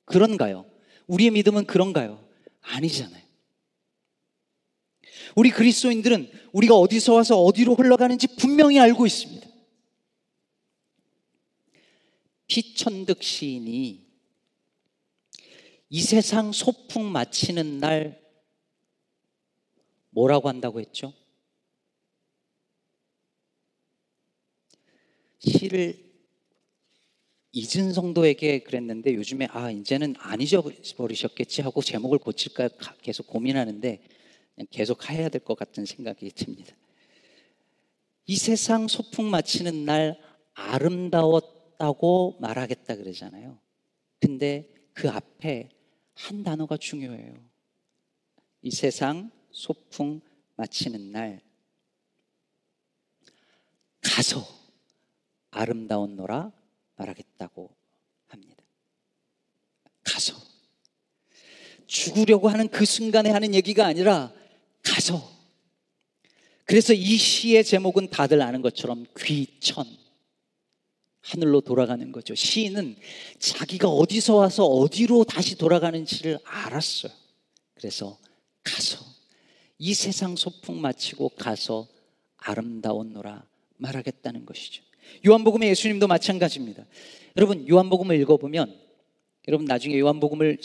그런가요? 0.06 0.66
우리의 1.08 1.32
믿음은 1.32 1.66
그런가요? 1.66 2.24
아니잖아요. 2.62 3.24
우리 5.36 5.50
그리스도인들은 5.50 6.32
우리가 6.54 6.76
어디서 6.76 7.14
와서 7.14 7.42
어디로 7.42 7.76
흘러가는지 7.76 8.28
분명히 8.38 8.80
알고 8.80 9.06
있습니다. 9.06 9.48
피천득 12.48 13.24
시인이 13.24 14.06
이 15.90 16.02
세상 16.02 16.52
소풍 16.52 17.12
마치는 17.12 17.80
날 17.80 18.22
뭐라고 20.12 20.48
한다고 20.48 20.80
했죠? 20.80 21.14
시를 25.46 26.04
잊은 27.52 27.94
성도에게 27.94 28.60
그랬는데 28.60 29.14
요즘에 29.14 29.48
아 29.52 29.72
이제는 29.72 30.16
안 30.18 30.42
잊어버리셨겠지 30.42 31.62
하고 31.62 31.82
제목을 31.82 32.18
고칠까 32.20 32.70
계속 33.02 33.28
고민하는데 33.28 34.04
계속 34.72 35.10
해야 35.10 35.30
될 35.30 35.42
것 35.42 35.56
같은 35.56 35.86
생각이 35.86 36.32
듭니다. 36.32 36.76
이 38.26 38.36
세상 38.36 38.88
소풍 38.88 39.30
마치는 39.30 39.86
날 39.86 40.20
아름다웠다고 40.54 42.38
말하겠다 42.42 42.96
그러잖아요. 42.96 43.60
근데 44.20 44.68
그 44.94 45.10
앞에 45.10 45.70
한 46.14 46.44
단어가 46.44 46.76
중요해요. 46.78 47.36
이 48.64 48.72
세상 48.72 49.32
소풍 49.52 50.22
마치는 50.56 51.12
날 51.12 51.42
가서 54.02 54.65
아름다운 55.56 56.18
노라 56.18 56.52
말하겠다고 56.98 57.74
합니다. 58.28 58.64
가서 60.04 60.36
죽으려고 61.88 62.50
하는 62.50 62.68
그 62.68 62.84
순간에 62.84 63.30
하는 63.30 63.56
얘기가 63.56 63.86
아니라 63.86 64.34
가서 64.84 65.34
그래서 66.66 66.94
이 66.94 67.16
시의 67.16 67.64
제목은 67.64 68.10
다들 68.10 68.42
아는 68.42 68.62
것처럼 68.62 69.06
귀천 69.18 69.86
하늘로 71.22 71.62
돌아가는 71.62 72.12
거죠. 72.12 72.36
시인은 72.36 72.98
자기가 73.40 73.88
어디서 73.88 74.36
와서 74.36 74.66
어디로 74.66 75.24
다시 75.24 75.58
돌아가는지를 75.58 76.38
알았어요. 76.44 77.12
그래서 77.76 78.18
가서 78.64 79.04
이 79.78 79.94
세상 79.94 80.36
소풍 80.36 80.82
마치고 80.82 81.30
가서 81.30 81.88
아름다운 82.38 83.14
노라 83.14 83.46
말하겠다는 83.78 84.46
것이죠. 84.46 84.84
요한복음의 85.26 85.70
예수님도 85.70 86.08
마찬가지입니다. 86.08 86.86
여러분 87.38 87.68
요한복음을 87.68 88.20
읽어보면 88.22 88.74
여러분 89.48 89.66
나중에 89.66 90.00
요한복음을 90.00 90.60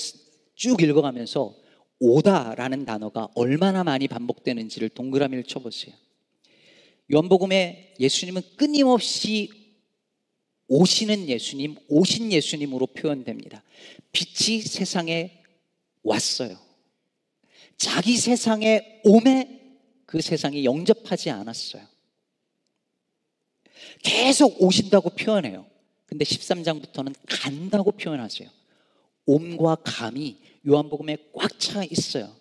쭉 0.54 0.82
읽어가면서 0.82 1.54
오다라는 1.98 2.84
단어가 2.84 3.28
얼마나 3.34 3.84
많이 3.84 4.08
반복되는지를 4.08 4.88
동그라미를 4.90 5.44
쳐보세요. 5.44 5.94
요한복음에 7.12 7.94
예수님은 7.98 8.42
끊임없이 8.56 9.50
오시는 10.68 11.28
예수님, 11.28 11.76
오신 11.88 12.32
예수님으로 12.32 12.86
표현됩니다. 12.86 13.62
빛이 14.12 14.60
세상에 14.60 15.42
왔어요. 16.02 16.56
자기 17.76 18.16
세상에 18.16 19.00
오매 19.04 19.48
그 20.06 20.20
세상이 20.20 20.64
영접하지 20.64 21.30
않았어요. 21.30 21.82
계속 24.02 24.62
오신다고 24.62 25.10
표현해요. 25.10 25.66
근데 26.06 26.24
13장부터는 26.24 27.14
간다고 27.26 27.92
표현하세요. 27.92 28.48
옴과 29.26 29.76
감이 29.84 30.38
요한복음에 30.66 31.16
꽉 31.34 31.58
차 31.58 31.84
있어요. 31.84 32.34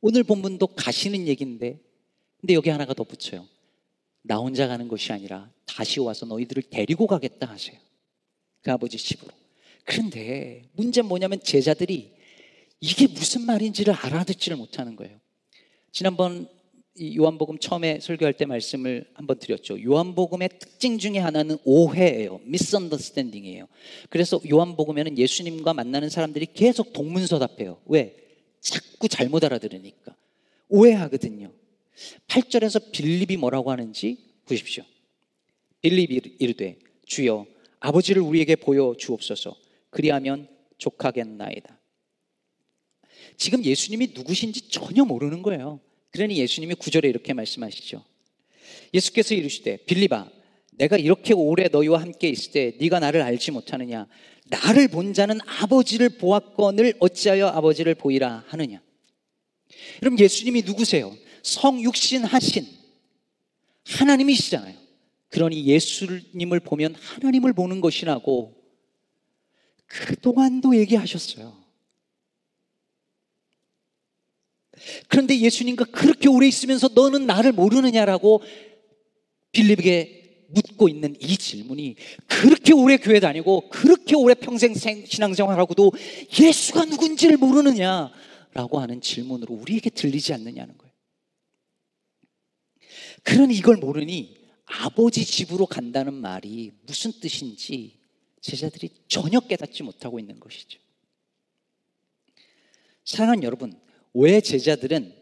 오늘 0.00 0.22
본문도 0.22 0.68
가시는 0.68 1.26
얘기인데, 1.28 1.80
근데 2.40 2.54
여기 2.54 2.70
하나가 2.70 2.94
더 2.94 3.04
붙여요. 3.04 3.46
나 4.22 4.38
혼자 4.38 4.66
가는 4.66 4.88
것이 4.88 5.12
아니라 5.12 5.50
다시 5.66 6.00
와서 6.00 6.24
너희들을 6.24 6.62
데리고 6.70 7.06
가겠다 7.06 7.46
하세요. 7.46 7.78
그 8.62 8.72
아버지 8.72 8.96
집으로. 8.96 9.30
그런데 9.84 10.70
문제는 10.72 11.08
뭐냐면 11.08 11.40
제자들이 11.42 12.14
이게 12.80 13.06
무슨 13.06 13.44
말인지를 13.44 13.92
알아듣지를 13.92 14.56
못하는 14.56 14.96
거예요. 14.96 15.18
지난번 15.92 16.48
요한복음 17.00 17.58
처음에 17.58 17.98
설교할 17.98 18.34
때 18.34 18.44
말씀을 18.44 19.10
한번 19.14 19.38
드렸죠. 19.38 19.82
요한복음의 19.82 20.48
특징 20.60 20.98
중에 20.98 21.18
하나는 21.18 21.58
오해예요. 21.64 22.40
미스언더스탠딩이에요. 22.44 23.66
그래서 24.10 24.40
요한복음에는 24.48 25.18
예수님과 25.18 25.74
만나는 25.74 26.08
사람들이 26.08 26.46
계속 26.54 26.92
동문서답해요. 26.92 27.80
왜? 27.86 28.16
자꾸 28.60 29.08
잘못 29.08 29.42
알아들으니까. 29.44 30.14
오해하거든요. 30.68 31.52
8절에서 32.28 32.92
빌립이 32.92 33.38
뭐라고 33.38 33.72
하는지 33.72 34.18
보십시오. 34.46 34.84
빌립이 35.82 36.20
이르되 36.38 36.78
주여 37.06 37.46
아버지를 37.80 38.22
우리에게 38.22 38.56
보여 38.56 38.94
주옵소서. 38.96 39.56
그리하면 39.90 40.48
족하겠나이다. 40.78 41.78
지금 43.36 43.64
예수님이 43.64 44.12
누구신지 44.14 44.68
전혀 44.68 45.04
모르는 45.04 45.42
거예요. 45.42 45.80
그러니 46.14 46.38
예수님이 46.38 46.76
구절에 46.76 47.08
이렇게 47.08 47.32
말씀하시죠. 47.32 48.04
예수께서 48.94 49.34
이르시되 49.34 49.78
빌리바 49.78 50.30
내가 50.76 50.96
이렇게 50.96 51.34
오래 51.34 51.66
너희와 51.66 52.00
함께 52.00 52.28
있을 52.28 52.52
때 52.52 52.76
네가 52.80 53.00
나를 53.00 53.20
알지 53.20 53.50
못하느냐 53.50 54.06
나를 54.46 54.86
본 54.88 55.12
자는 55.12 55.40
아버지를 55.44 56.10
보았건을 56.10 56.94
어찌하여 57.00 57.48
아버지를 57.48 57.96
보이라 57.96 58.44
하느냐 58.46 58.80
여러분 60.02 60.18
예수님이 60.20 60.62
누구세요? 60.62 61.16
성육신 61.42 62.24
하신 62.24 62.64
하나님이시잖아요 63.84 64.76
그러니 65.30 65.66
예수님을 65.66 66.60
보면 66.60 66.94
하나님을 66.94 67.52
보는 67.54 67.80
것이라고 67.80 68.54
그동안도 69.86 70.76
얘기하셨어요 70.76 71.63
그런데 75.08 75.38
예수님과 75.38 75.86
그렇게 75.86 76.28
오래 76.28 76.46
있으면서 76.46 76.88
너는 76.94 77.26
나를 77.26 77.52
모르느냐라고 77.52 78.42
빌립에게 79.52 80.46
묻고 80.48 80.88
있는 80.88 81.16
이 81.20 81.36
질문이 81.36 81.96
그렇게 82.26 82.72
오래 82.72 82.96
교회 82.96 83.20
다니고 83.20 83.68
그렇게 83.70 84.14
오래 84.14 84.34
평생 84.34 84.74
신앙생활하고도 84.74 85.92
예수가 86.40 86.84
누군지를 86.86 87.36
모르느냐라고 87.36 88.78
하는 88.78 89.00
질문으로 89.00 89.54
우리에게 89.54 89.90
들리지 89.90 90.32
않느냐는 90.32 90.76
거예요. 90.78 90.92
그러니 93.22 93.54
이걸 93.54 93.76
모르니 93.76 94.36
아버지 94.66 95.24
집으로 95.24 95.66
간다는 95.66 96.14
말이 96.14 96.72
무슨 96.86 97.12
뜻인지 97.12 97.98
제자들이 98.40 98.90
전혀 99.08 99.40
깨닫지 99.40 99.82
못하고 99.82 100.18
있는 100.18 100.38
것이죠. 100.38 100.78
사랑하는 103.04 103.42
여러분, 103.42 103.78
왜 104.14 104.40
제자들은 104.40 105.14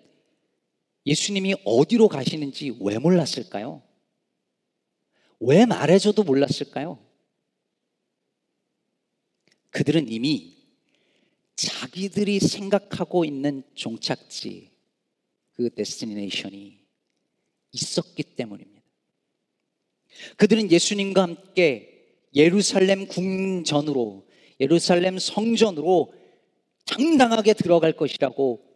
예수님이 1.06 1.54
어디로 1.64 2.08
가시는지 2.08 2.76
왜 2.80 2.98
몰랐을까요? 2.98 3.82
왜 5.40 5.66
말해줘도 5.66 6.22
몰랐을까요? 6.22 6.98
그들은 9.70 10.08
이미 10.08 10.56
자기들이 11.56 12.38
생각하고 12.38 13.24
있는 13.24 13.62
종착지, 13.74 14.70
그 15.52 15.70
데스티네이션이 15.74 16.78
있었기 17.72 18.22
때문입니다. 18.22 18.82
그들은 20.36 20.70
예수님과 20.70 21.22
함께 21.22 22.16
예루살렘 22.34 23.06
궁전으로, 23.06 24.28
예루살렘 24.60 25.18
성전으로 25.18 26.12
당당하게 26.84 27.54
들어갈 27.54 27.92
것이라고 27.94 28.71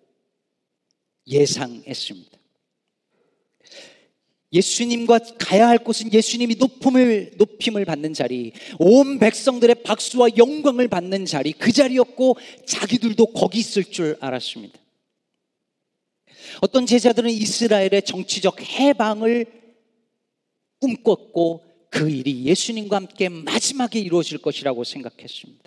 예상했습니다. 1.26 2.36
예수님과 4.52 5.18
가야 5.38 5.68
할 5.68 5.78
곳은 5.78 6.12
예수님이 6.12 6.54
높음을, 6.54 7.32
높임을 7.36 7.84
받는 7.84 8.14
자리, 8.14 8.52
온 8.78 9.18
백성들의 9.18 9.82
박수와 9.82 10.28
영광을 10.36 10.88
받는 10.88 11.26
자리, 11.26 11.52
그 11.52 11.72
자리였고 11.72 12.36
자기들도 12.64 13.26
거기 13.26 13.58
있을 13.58 13.84
줄 13.84 14.16
알았습니다. 14.20 14.78
어떤 16.60 16.86
제자들은 16.86 17.30
이스라엘의 17.30 18.02
정치적 18.04 18.62
해방을 18.62 19.46
꿈꿨고 20.80 21.64
그 21.90 22.08
일이 22.08 22.44
예수님과 22.44 22.96
함께 22.96 23.28
마지막에 23.28 23.98
이루어질 23.98 24.38
것이라고 24.38 24.84
생각했습니다. 24.84 25.65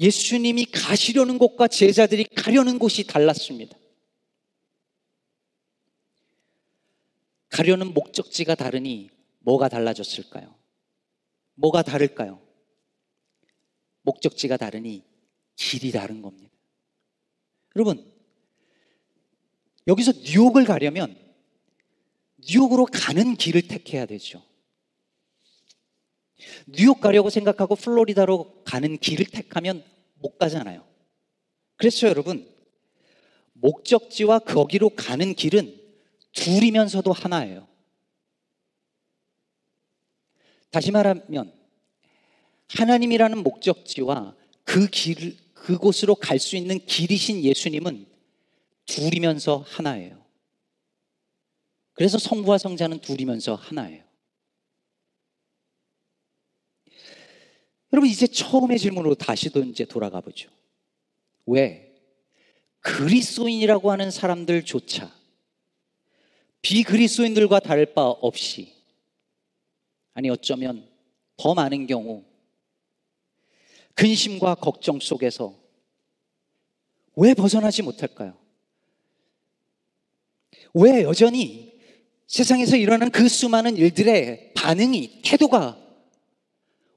예수님이 0.00 0.64
가시려는 0.64 1.36
곳과 1.36 1.68
제자들이 1.68 2.24
가려는 2.24 2.78
곳이 2.78 3.06
달랐습니다. 3.06 3.76
가려는 7.50 7.92
목적지가 7.92 8.54
다르니 8.54 9.10
뭐가 9.40 9.68
달라졌을까요? 9.68 10.54
뭐가 11.54 11.82
다를까요? 11.82 12.40
목적지가 14.02 14.56
다르니 14.56 15.04
길이 15.56 15.92
다른 15.92 16.22
겁니다. 16.22 16.50
여러분, 17.76 18.10
여기서 19.86 20.12
뉴욕을 20.24 20.64
가려면 20.64 21.16
뉴욕으로 22.38 22.86
가는 22.86 23.36
길을 23.36 23.68
택해야 23.68 24.06
되죠. 24.06 24.42
뉴욕 26.66 27.00
가려고 27.00 27.30
생각하고 27.30 27.76
플로리다로 27.76 28.62
가는 28.64 28.98
길을 28.98 29.26
택하면 29.26 29.84
못 30.14 30.38
가잖아요. 30.38 30.84
그래서 31.76 32.08
여러분, 32.08 32.48
목적지와 33.54 34.40
거기로 34.40 34.90
가는 34.90 35.34
길은 35.34 35.80
둘이면서도 36.32 37.12
하나예요. 37.12 37.66
다시 40.70 40.90
말하면, 40.90 41.52
하나님이라는 42.68 43.42
목적지와 43.42 44.36
그 44.64 44.86
길, 44.88 45.36
그곳으로 45.54 46.14
갈 46.14 46.38
수 46.38 46.56
있는 46.56 46.78
길이신 46.78 47.42
예수님은 47.42 48.06
둘이면서 48.86 49.64
하나예요. 49.66 50.24
그래서 51.92 52.18
성부와 52.18 52.58
성자는 52.58 53.00
둘이면서 53.00 53.56
하나예요. 53.56 54.09
여러분, 57.92 58.08
이제 58.08 58.26
처음의 58.26 58.78
질문으로 58.78 59.14
다시 59.14 59.50
또 59.50 59.60
이제 59.62 59.84
돌아가 59.84 60.20
보죠. 60.20 60.50
왜? 61.46 61.90
그리스도인이라고 62.80 63.90
하는 63.90 64.10
사람들조차 64.10 65.12
비그리스도인들과 66.62 67.60
다를 67.60 67.86
바 67.92 68.08
없이 68.08 68.72
아니 70.14 70.28
어쩌면 70.30 70.88
더 71.36 71.54
많은 71.54 71.86
경우 71.86 72.24
근심과 73.94 74.56
걱정 74.56 74.98
속에서 74.98 75.54
왜 77.16 77.34
벗어나지 77.34 77.82
못할까요? 77.82 78.38
왜 80.74 81.02
여전히 81.02 81.78
세상에서 82.26 82.76
일어나는 82.76 83.10
그 83.10 83.28
수많은 83.28 83.76
일들의 83.76 84.52
반응이, 84.54 85.22
태도가 85.22 85.76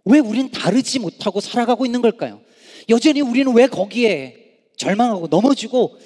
왜 0.06 0.20
우리는 0.20 0.52
다르지 0.52 1.00
못하고 1.00 1.40
살아가고 1.40 1.86
있는 1.86 2.02
걸까요? 2.02 2.42
여전히 2.90 3.22
우리는 3.22 3.54
왜 3.54 3.68
거기에 3.68 4.70
절망하고 4.78 5.28
넘어지고 5.28 5.98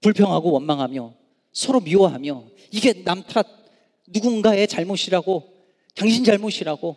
불평하고 0.00 0.50
원망하며 0.52 1.14
서로 1.52 1.80
미워하며 1.80 2.44
이게 2.72 3.04
남 3.04 3.22
탓, 3.22 3.46
누군가의 4.08 4.66
잘못이라고, 4.66 5.44
당신 5.94 6.24
잘못이라고 6.24 6.96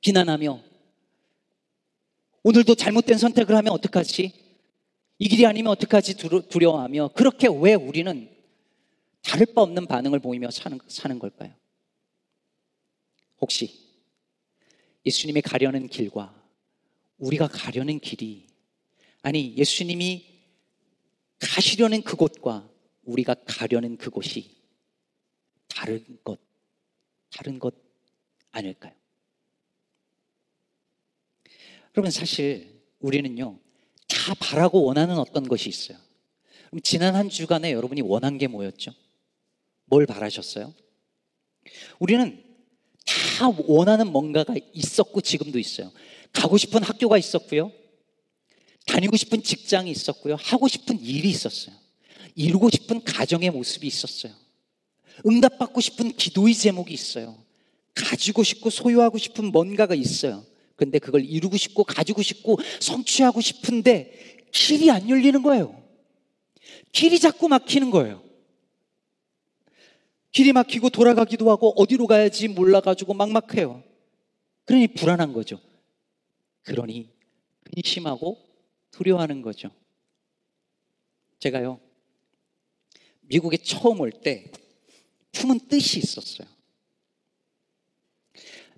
비난하며 0.00 0.62
오늘도 2.42 2.74
잘못된 2.76 3.18
선택을 3.18 3.56
하면 3.56 3.72
어떡하지? 3.72 4.32
이 5.18 5.28
길이 5.28 5.46
아니면 5.46 5.72
어떡하지? 5.72 6.16
두려워하며 6.48 7.08
그렇게 7.14 7.48
왜 7.48 7.74
우리는 7.74 8.30
다를 9.22 9.46
바 9.46 9.62
없는 9.62 9.86
반응을 9.86 10.20
보이며 10.20 10.50
사는, 10.50 10.78
사는 10.86 11.18
걸까요? 11.18 11.52
혹시 13.40 13.86
예수님이 15.04 15.42
가려는 15.42 15.88
길과 15.88 16.34
우리가 17.18 17.48
가려는 17.48 18.00
길이 18.00 18.46
아니 19.22 19.56
예수님이 19.56 20.36
가시려는 21.38 22.02
그곳과 22.02 22.68
우리가 23.04 23.34
가려는 23.46 23.96
그곳이 23.96 24.56
다른 25.68 26.04
것, 26.24 26.40
다른 27.30 27.58
것 27.58 27.74
아닐까요? 28.50 28.92
여러분, 31.96 32.10
사실 32.10 32.82
우리는요, 33.00 33.58
다 34.08 34.34
바라고 34.34 34.84
원하는 34.84 35.18
어떤 35.18 35.48
것이 35.48 35.68
있어요. 35.68 35.98
그럼 36.68 36.80
지난 36.82 37.14
한 37.14 37.28
주간에 37.28 37.72
여러분이 37.72 38.02
원한 38.02 38.38
게 38.38 38.48
뭐였죠? 38.48 38.92
뭘 39.86 40.04
바라셨어요? 40.06 40.74
우리는 41.98 42.42
다 43.06 43.50
원하는 43.66 44.08
뭔가가 44.12 44.54
있었고 44.74 45.22
지금도 45.22 45.58
있어요. 45.58 45.90
가고 46.32 46.58
싶은 46.58 46.82
학교가 46.82 47.16
있었고요. 47.16 47.72
다니고 48.86 49.16
싶은 49.16 49.42
직장이 49.42 49.90
있었고요. 49.90 50.36
하고 50.38 50.68
싶은 50.68 51.00
일이 51.00 51.30
있었어요. 51.30 51.74
이루고 52.34 52.68
싶은 52.70 53.02
가정의 53.02 53.50
모습이 53.50 53.86
있었어요. 53.86 54.32
응답받고 55.26 55.80
싶은 55.80 56.12
기도의 56.12 56.54
제목이 56.54 56.92
있어요. 56.92 57.36
가지고 57.94 58.42
싶고 58.42 58.68
소유하고 58.68 59.16
싶은 59.16 59.46
뭔가가 59.46 59.94
있어요. 59.94 60.44
근데 60.76 60.98
그걸 60.98 61.24
이루고 61.24 61.56
싶고 61.56 61.84
가지고 61.84 62.22
싶고 62.22 62.58
성취하고 62.80 63.40
싶은데 63.40 64.44
길이 64.52 64.90
안 64.90 65.08
열리는 65.08 65.42
거예요. 65.42 65.82
길이 66.92 67.18
자꾸 67.18 67.48
막히는 67.48 67.90
거예요. 67.90 68.22
길이 70.36 70.52
막히고 70.52 70.90
돌아가기도 70.90 71.50
하고 71.50 71.72
어디로 71.80 72.06
가야지 72.06 72.46
몰라가지고 72.48 73.14
막막해요. 73.14 73.82
그러니 74.66 74.88
불안한 74.88 75.32
거죠. 75.32 75.58
그러니 76.64 77.08
근심하고 77.64 78.36
두려워하는 78.90 79.40
거죠. 79.40 79.70
제가요, 81.38 81.80
미국에 83.22 83.56
처음 83.56 84.00
올 84.00 84.10
때 84.10 84.52
품은 85.32 85.68
뜻이 85.68 86.00
있었어요. 86.00 86.46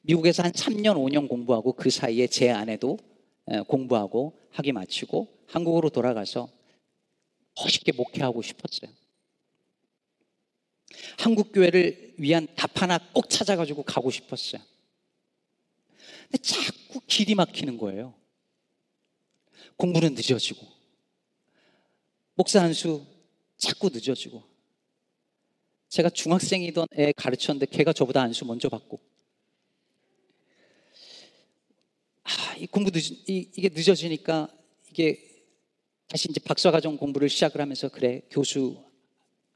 미국에서 0.03 0.45
한 0.45 0.53
3년, 0.53 0.95
5년 0.95 1.29
공부하고 1.29 1.73
그 1.73 1.91
사이에 1.91 2.29
제 2.29 2.51
아내도 2.53 3.01
공부하고 3.67 4.39
학위 4.51 4.71
마치고 4.71 5.27
한국으로 5.49 5.91
돌아가서 5.91 6.49
멋있게 7.61 7.91
목회하고 7.91 8.43
싶었어요. 8.43 8.93
한국 11.19 11.53
교회를 11.53 12.15
위한 12.19 12.47
답 12.57 12.81
하나 12.83 12.99
꼭 13.13 13.29
찾아가지고 13.29 13.83
가고 13.83 14.11
싶었어요. 14.11 14.63
근데 16.23 16.39
자꾸 16.39 17.01
길이 17.07 17.35
막히는 17.35 17.79
거예요. 17.79 18.15
공부는 19.77 20.15
늦어지고 20.15 20.67
목사 22.35 22.63
한 22.63 22.73
수 22.73 23.07
자꾸 23.57 23.91
늦어지고 23.93 24.43
제가 25.89 26.11
중학생이던 26.11 26.87
애 26.97 27.13
가르쳤는데 27.13 27.67
걔가 27.67 27.93
저보다 27.93 28.23
안수 28.23 28.45
먼저 28.45 28.69
받고 28.69 29.01
아, 32.23 32.57
이 32.57 32.67
공부 32.67 32.91
늦, 32.91 33.11
이, 33.29 33.51
이게 33.57 33.69
늦어지니까 33.69 34.49
이게 34.91 35.45
다시 36.09 36.29
이제 36.31 36.41
박사과정 36.41 36.97
공부를 36.97 37.29
시작을 37.29 37.61
하면서 37.61 37.89
그래 37.89 38.23
교수 38.31 38.88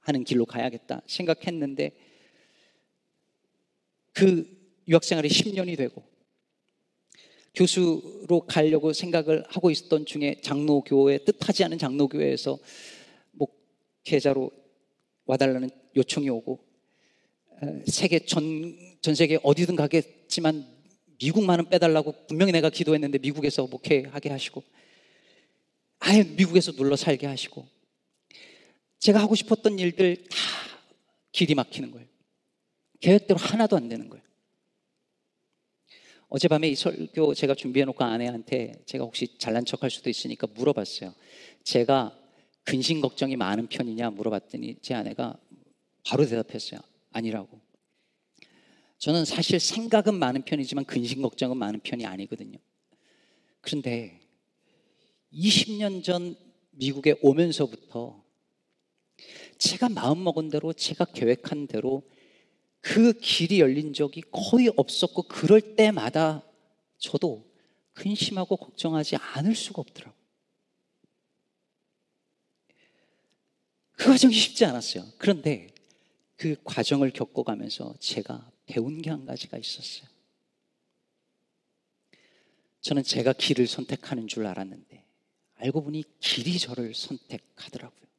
하는 0.02 0.24
길로 0.24 0.44
가야겠다 0.44 1.02
생각했는데 1.06 1.92
그 4.12 4.46
유학생활이 4.88 5.28
10년이 5.28 5.76
되고 5.76 6.02
교수로 7.54 8.46
가려고 8.46 8.92
생각을 8.92 9.44
하고 9.48 9.70
있었던 9.70 10.06
중에 10.06 10.36
장로교회 10.42 11.18
뜻하지 11.24 11.64
않은 11.64 11.78
장로교회에서 11.78 12.58
목회자로 13.32 14.50
와달라는 15.26 15.70
요청이 15.96 16.30
오고 16.30 16.64
세계 17.86 18.20
전, 18.20 18.76
전 19.00 19.14
세계 19.14 19.38
어디든 19.42 19.76
가겠지만 19.76 20.66
미국만은 21.22 21.68
빼달라고 21.68 22.26
분명히 22.26 22.52
내가 22.52 22.70
기도했는데 22.70 23.18
미국에서 23.18 23.66
목회하게 23.66 24.30
하시고 24.30 24.62
아예 26.00 26.24
미국에서 26.24 26.72
눌러 26.72 26.96
살게 26.96 27.26
하시고 27.26 27.66
제가 29.02 29.20
하고 29.20 29.34
싶었던 29.34 29.80
일들 29.80 30.14
다 30.28 30.36
길이 31.32 31.56
막히는 31.56 31.90
거예요. 31.90 32.06
계획대로 33.00 33.36
하나도 33.36 33.76
안 33.76 33.88
되는 33.88 34.08
거예요. 34.08 34.24
어젯밤에 36.28 36.68
이 36.68 36.76
설교 36.76 37.34
제가 37.34 37.56
준비해놓고 37.56 38.04
아내한테 38.04 38.74
제가 38.86 39.02
혹시 39.04 39.36
잘난 39.38 39.64
척할 39.64 39.90
수도 39.90 40.08
있으니까 40.08 40.46
물어봤어요. 40.54 41.14
제가 41.64 42.16
근심 42.62 43.00
걱정이 43.00 43.34
많은 43.34 43.66
편이냐 43.66 44.10
물어봤더니 44.10 44.76
제 44.82 44.94
아내가 44.94 45.36
바로 46.06 46.24
대답했어요. 46.24 46.78
아니라고. 47.10 47.60
저는 48.98 49.24
사실 49.24 49.58
생각은 49.58 50.14
많은 50.14 50.42
편이지만 50.42 50.84
근심 50.84 51.22
걱정은 51.22 51.56
많은 51.56 51.80
편이 51.80 52.06
아니거든요. 52.06 52.56
그런데 53.62 54.20
20년 55.32 56.04
전 56.04 56.36
미국에 56.70 57.16
오면서부터 57.20 58.21
제가 59.62 59.88
마음먹은 59.88 60.48
대로 60.48 60.72
제가 60.72 61.05
계획한 61.05 61.68
대로 61.68 62.03
그 62.81 63.12
길이 63.12 63.61
열린 63.61 63.92
적이 63.92 64.22
거의 64.33 64.68
없었고 64.77 65.22
그럴 65.29 65.77
때마다 65.77 66.44
저도 66.98 67.48
근심하고 67.92 68.57
걱정하지 68.57 69.14
않을 69.16 69.55
수가 69.55 69.83
없더라고요. 69.83 70.20
그 73.92 74.07
과정이 74.07 74.35
쉽지 74.35 74.64
않았어요. 74.64 75.05
그런데 75.16 75.68
그 76.37 76.57
과정을 76.64 77.12
겪어가면서 77.12 77.94
제가 78.01 78.51
배운 78.66 79.01
게 79.01 79.11
한 79.11 79.25
가지가 79.25 79.59
있었어요. 79.59 80.09
저는 82.81 83.05
제가 83.05 83.33
길을 83.33 83.68
선택하는 83.68 84.27
줄 84.27 84.44
알았는데 84.44 85.05
알고 85.55 85.85
보니 85.85 86.03
길이 86.18 86.59
저를 86.59 86.94
선택하더라고요. 86.96 88.12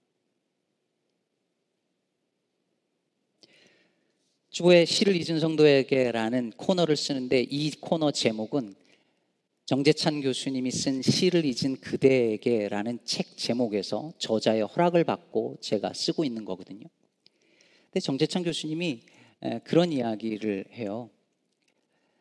주의 4.54 4.86
시를 4.86 5.16
잊은 5.16 5.40
성도에게라는 5.40 6.52
코너를 6.58 6.96
쓰는데 6.96 7.42
이 7.42 7.72
코너 7.72 8.12
제목은 8.12 8.76
정재찬 9.66 10.22
교수님이 10.22 10.70
쓴 10.70 11.02
시를 11.02 11.44
잊은 11.44 11.78
그대에게라는 11.78 13.00
책 13.04 13.36
제목에서 13.36 14.14
저자의 14.20 14.62
허락을 14.62 15.06
받고 15.06 15.58
제가 15.60 15.94
쓰고 15.94 16.24
있는 16.24 16.46
거거든요. 16.46 16.86
근데 17.86 18.00
정재찬 18.00 18.44
교수님이 18.44 19.02
그런 19.64 19.92
이야기를 19.92 20.66
해요. 20.74 21.10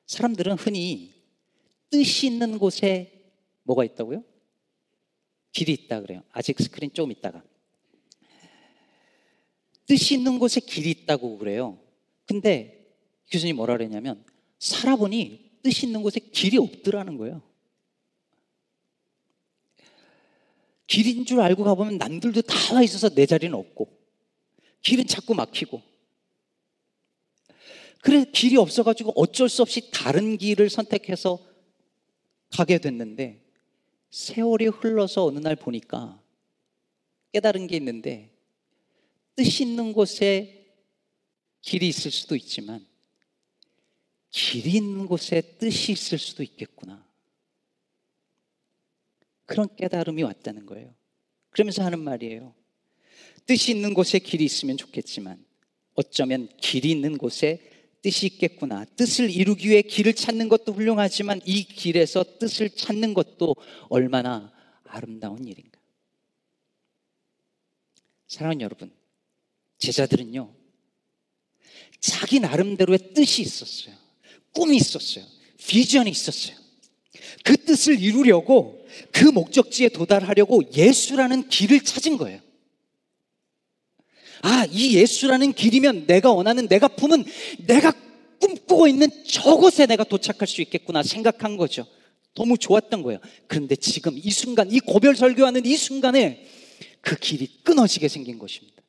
사람들은 0.06 0.54
흔히 0.54 1.12
뜻이 1.90 2.28
있는 2.28 2.58
곳에 2.58 3.12
뭐가 3.64 3.84
있다고요? 3.84 4.24
길이 5.52 5.72
있다 5.74 6.00
그래요. 6.00 6.22
아직 6.30 6.58
스크린 6.58 6.94
좀 6.94 7.12
있다가. 7.12 7.44
뜻이 9.84 10.14
있는 10.14 10.38
곳에 10.38 10.60
길이 10.60 10.92
있다고 10.92 11.36
그래요. 11.36 11.81
근데 12.32 12.90
교수님 13.30 13.56
뭐라 13.56 13.76
그랬냐면 13.76 14.24
살아보니 14.58 15.50
뜻이 15.62 15.86
있는 15.86 16.02
곳에 16.02 16.18
길이 16.18 16.56
없더라는 16.56 17.18
거예요. 17.18 17.42
길인 20.86 21.24
줄 21.26 21.40
알고 21.40 21.62
가보면 21.64 21.98
남들도 21.98 22.42
다 22.42 22.74
와 22.74 22.82
있어서 22.82 23.10
내 23.10 23.26
자리는 23.26 23.54
없고 23.54 23.98
길은 24.80 25.06
자꾸 25.06 25.34
막히고 25.34 25.82
그래 28.00 28.24
길이 28.32 28.56
없어가지고 28.56 29.12
어쩔 29.14 29.50
수 29.50 29.60
없이 29.60 29.90
다른 29.90 30.38
길을 30.38 30.70
선택해서 30.70 31.38
가게 32.48 32.78
됐는데 32.78 33.44
세월이 34.10 34.68
흘러서 34.68 35.26
어느 35.26 35.38
날 35.38 35.54
보니까 35.54 36.18
깨달은 37.32 37.66
게 37.66 37.76
있는데 37.76 38.30
뜻 39.36 39.60
있는 39.60 39.92
곳에 39.92 40.61
길이 41.62 41.88
있을 41.88 42.10
수도 42.10 42.36
있지만 42.36 42.86
길이 44.30 44.72
있는 44.72 45.06
곳에 45.06 45.40
뜻이 45.58 45.92
있을 45.92 46.18
수도 46.18 46.42
있겠구나. 46.42 47.06
그런 49.46 49.74
깨달음이 49.76 50.22
왔다는 50.22 50.66
거예요. 50.66 50.94
그러면서 51.50 51.84
하는 51.84 52.00
말이에요. 52.00 52.54
뜻이 53.46 53.72
있는 53.72 53.94
곳에 53.94 54.18
길이 54.18 54.44
있으면 54.44 54.76
좋겠지만 54.76 55.44
어쩌면 55.94 56.48
길이 56.58 56.90
있는 56.90 57.18
곳에 57.18 57.70
뜻이 58.00 58.26
있겠구나. 58.26 58.84
뜻을 58.96 59.30
이루기 59.30 59.68
위해 59.68 59.82
길을 59.82 60.14
찾는 60.14 60.48
것도 60.48 60.72
훌륭하지만 60.72 61.40
이 61.44 61.64
길에서 61.64 62.24
뜻을 62.38 62.70
찾는 62.70 63.14
것도 63.14 63.54
얼마나 63.88 64.52
아름다운 64.84 65.46
일인가. 65.46 65.78
사랑하는 68.26 68.62
여러분, 68.62 68.90
제자들은요, 69.78 70.61
자기 72.00 72.40
나름대로의 72.40 73.14
뜻이 73.14 73.42
있었어요. 73.42 73.94
꿈이 74.52 74.76
있었어요. 74.76 75.24
비전이 75.56 76.10
있었어요. 76.10 76.56
그 77.44 77.56
뜻을 77.56 78.00
이루려고 78.00 78.84
그 79.10 79.24
목적지에 79.24 79.88
도달하려고 79.88 80.62
예수라는 80.74 81.48
길을 81.48 81.80
찾은 81.80 82.16
거예요. 82.18 82.40
아, 84.42 84.66
이 84.70 84.96
예수라는 84.96 85.52
길이면 85.52 86.06
내가 86.06 86.32
원하는 86.32 86.66
내가 86.66 86.88
품은 86.88 87.24
내가 87.66 87.92
꿈꾸고 88.40 88.88
있는 88.88 89.08
저곳에 89.24 89.86
내가 89.86 90.02
도착할 90.02 90.48
수 90.48 90.60
있겠구나 90.62 91.02
생각한 91.02 91.56
거죠. 91.56 91.86
너무 92.34 92.58
좋았던 92.58 93.02
거예요. 93.02 93.20
그런데 93.46 93.76
지금 93.76 94.14
이 94.16 94.30
순간, 94.30 94.70
이 94.72 94.80
고별 94.80 95.14
설교하는 95.14 95.64
이 95.64 95.76
순간에 95.76 96.46
그 97.00 97.16
길이 97.16 97.46
끊어지게 97.62 98.08
생긴 98.08 98.38
것입니다. 98.38 98.81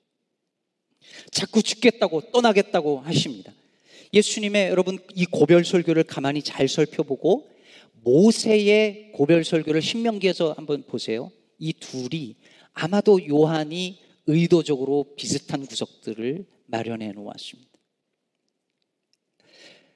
자꾸 1.32 1.62
죽겠다고 1.62 2.32
떠나겠다고 2.32 3.00
하십니다. 3.00 3.54
예수님의 4.14 4.70
여러분 4.70 5.00
이 5.16 5.26
고별 5.26 5.66
설교를 5.66 6.04
가만히 6.04 6.42
잘 6.42 6.68
살펴보고 6.68 7.50
모세의 8.04 9.12
고별 9.14 9.44
설교를 9.44 9.82
신명기에서 9.82 10.54
한번 10.54 10.84
보세요. 10.84 11.32
이 11.58 11.74
둘이 11.74 12.36
아마도 12.74 13.26
요한이 13.28 14.00
의도적으로 14.28 15.14
비슷한 15.16 15.66
구석들을 15.66 16.46
마련해 16.68 17.12
놓았습니다. 17.14 17.72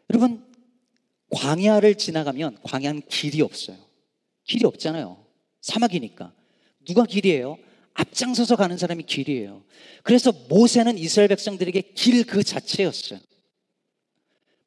여러분 0.09 0.45
광야를 1.31 1.95
지나가면 1.95 2.59
광야는 2.63 3.03
길이 3.09 3.41
없어요. 3.41 3.77
길이 4.45 4.65
없잖아요. 4.65 5.25
사막이니까. 5.61 6.33
누가 6.85 7.05
길이에요? 7.05 7.57
앞장서서 7.97 8.55
가는 8.55 8.77
사람이 8.77 9.03
길이에요. 9.03 9.63
그래서 10.03 10.31
모세는 10.49 10.97
이스라엘 10.97 11.27
백성들에게 11.29 11.81
길 11.95 12.23
그 12.23 12.43
자체였어요. 12.43 13.19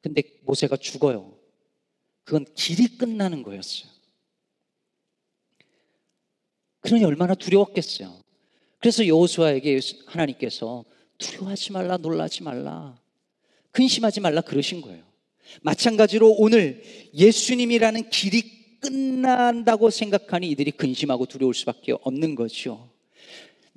근데 0.01 0.23
모세가 0.43 0.77
죽어요. 0.77 1.37
그건 2.23 2.45
길이 2.55 2.87
끝나는 2.97 3.43
거였어요. 3.43 3.89
그러니 6.81 7.05
얼마나 7.05 7.35
두려웠겠어요. 7.35 8.21
그래서 8.79 9.07
여호수아에게 9.07 9.79
하나님께서 10.07 10.83
두려워하지 11.17 11.71
말라, 11.71 11.97
놀라지 11.97 12.43
말라, 12.43 12.99
근심하지 13.71 14.19
말라 14.19 14.41
그러신 14.41 14.81
거예요. 14.81 15.03
마찬가지로 15.61 16.35
오늘 16.37 16.83
예수님이라는 17.13 18.09
길이 18.09 18.79
끝난다고 18.79 19.89
생각하니 19.89 20.49
이들이 20.49 20.71
근심하고 20.71 21.27
두려울 21.27 21.53
수밖에 21.53 21.93
없는 22.01 22.35
거죠. 22.35 22.90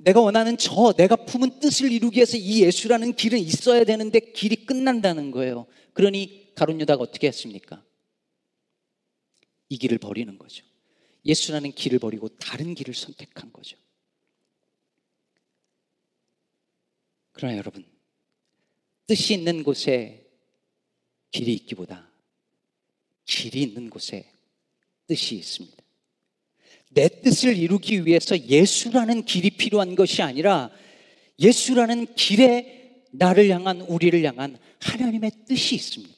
내가 0.05 0.21
원하는 0.21 0.59
저, 0.59 0.93
내가 0.93 1.17
품은 1.17 1.61
뜻을 1.61 1.91
이루기 1.91 2.19
위해서 2.19 2.37
이 2.37 2.63
예수라는 2.63 3.15
길은 3.15 3.39
있어야 3.39 3.85
되는데 3.85 4.21
길이 4.21 4.67
끝난다는 4.67 5.31
거예요. 5.31 5.67
그러니 5.95 6.53
가룟 6.55 6.81
유다가 6.81 7.03
어떻게 7.03 7.27
했습니까? 7.27 7.83
이 9.71 9.79
길을 9.79 9.99
버리는 9.99 10.37
거죠. 10.39 10.65
예수라는 11.25 11.73
길을 11.73 11.99
버리고 11.99 12.29
다른 12.29 12.75
길을 12.75 12.93
선택한 12.93 13.51
거죠. 13.53 13.79
그러나 17.33 17.57
여러분, 17.57 17.85
뜻이 19.07 19.35
있는 19.35 19.63
곳에 19.63 20.31
길이 21.31 21.55
있기보다 21.55 22.11
길이 23.25 23.63
있는 23.63 23.89
곳에 23.89 24.31
뜻이 25.07 25.37
있습니다. 25.37 25.84
내 26.95 27.09
뜻을 27.09 27.57
이루기 27.57 28.07
위해서 28.07 28.39
예수라는 28.39 29.25
길이 29.25 29.51
필요한 29.51 29.95
것이 29.95 30.23
아니라 30.23 30.71
예수라는 31.39 32.15
길에 32.15 33.03
나를 33.13 33.49
향한 33.51 33.81
우리를 33.81 34.25
향한 34.25 34.59
하나님의 34.81 35.31
뜻이 35.47 35.75
있습니다. 35.75 36.15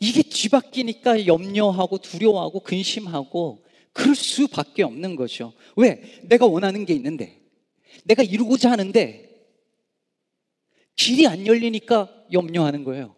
이게 0.00 0.22
뒤바뀌니까 0.22 1.26
염려하고 1.26 1.98
두려워하고 1.98 2.60
근심하고 2.60 3.64
그럴 3.92 4.14
수밖에 4.14 4.82
없는 4.82 5.16
거죠. 5.16 5.54
왜? 5.76 6.20
내가 6.24 6.46
원하는 6.46 6.84
게 6.84 6.92
있는데, 6.94 7.40
내가 8.04 8.22
이루고자 8.22 8.70
하는데, 8.70 9.26
길이 10.96 11.26
안 11.26 11.46
열리니까 11.46 12.26
염려하는 12.32 12.84
거예요. 12.84 13.16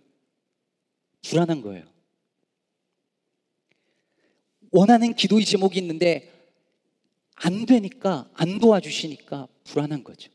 불안한 1.22 1.62
거예요. 1.62 1.84
원하는 4.70 5.14
기도의 5.14 5.44
제목이 5.44 5.78
있는데, 5.78 6.32
안 7.34 7.66
되니까, 7.66 8.28
안 8.34 8.58
도와주시니까 8.58 9.48
불안한 9.64 10.04
거죠. 10.04 10.30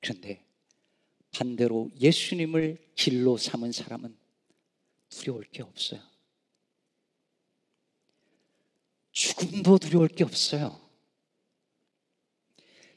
그런데 0.00 0.44
반대로 1.30 1.90
예수님을 2.00 2.92
길로 2.94 3.36
삼은 3.36 3.72
사람은 3.72 4.16
두려울 5.08 5.44
게 5.44 5.62
없어요. 5.62 6.00
죽음도 9.12 9.78
두려울 9.78 10.08
게 10.08 10.24
없어요. 10.24 10.80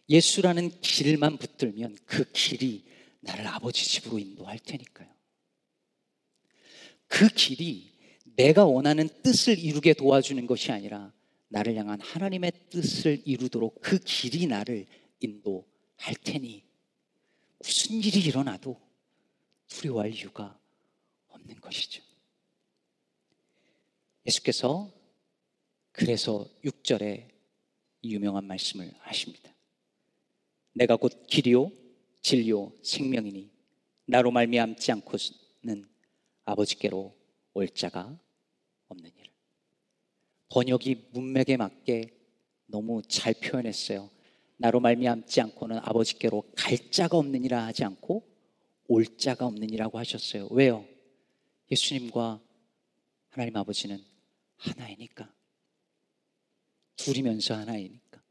예수라는 0.09 0.81
길만 0.81 1.37
붙들면 1.37 1.97
그 2.05 2.31
길이 2.31 2.85
나를 3.21 3.47
아버지 3.47 3.85
집으로 3.85 4.19
인도할 4.19 4.59
테니까요. 4.59 5.09
그 7.07 7.27
길이 7.29 7.94
내가 8.35 8.65
원하는 8.65 9.07
뜻을 9.23 9.57
이루게 9.59 9.93
도와주는 9.93 10.45
것이 10.47 10.71
아니라 10.71 11.13
나를 11.47 11.75
향한 11.75 12.01
하나님의 12.01 12.51
뜻을 12.69 13.21
이루도록 13.25 13.79
그 13.81 13.97
길이 13.99 14.45
나를 14.47 14.85
인도할 15.19 16.15
테니 16.23 16.63
무슨 17.59 17.95
일이 18.03 18.19
일어나도 18.19 18.79
두려워할 19.67 20.13
이유가 20.13 20.59
없는 21.29 21.59
것이죠. 21.61 22.03
예수께서 24.25 24.91
그래서 25.91 26.47
6절에 26.63 27.29
유명한 28.03 28.45
말씀을 28.45 28.93
하십니다. 28.99 29.53
내가 30.73 30.97
곧 30.97 31.25
길이요 31.27 31.71
진리요 32.21 32.73
생명이니 32.83 33.49
나로 34.05 34.31
말미암지 34.31 34.91
않고는 34.91 35.87
아버지께로 36.43 37.15
올 37.53 37.69
자가 37.69 38.19
없느니라. 38.87 39.25
번역이 40.49 41.09
문맥에 41.11 41.57
맞게 41.57 42.11
너무 42.67 43.01
잘 43.07 43.33
표현했어요. 43.33 44.09
나로 44.57 44.79
말미암지 44.79 45.41
않고는 45.41 45.79
아버지께로 45.79 46.43
갈 46.55 46.77
자가 46.91 47.17
없느니라 47.17 47.65
하지 47.65 47.83
않고 47.83 48.25
올 48.87 49.05
자가 49.17 49.45
없느니라고 49.45 49.97
하셨어요. 49.97 50.47
왜요? 50.51 50.85
예수님과 51.71 52.41
하나님 53.29 53.57
아버지는 53.57 54.03
하나이니까. 54.57 55.33
둘이면서 56.95 57.55
하나이니까. 57.55 58.21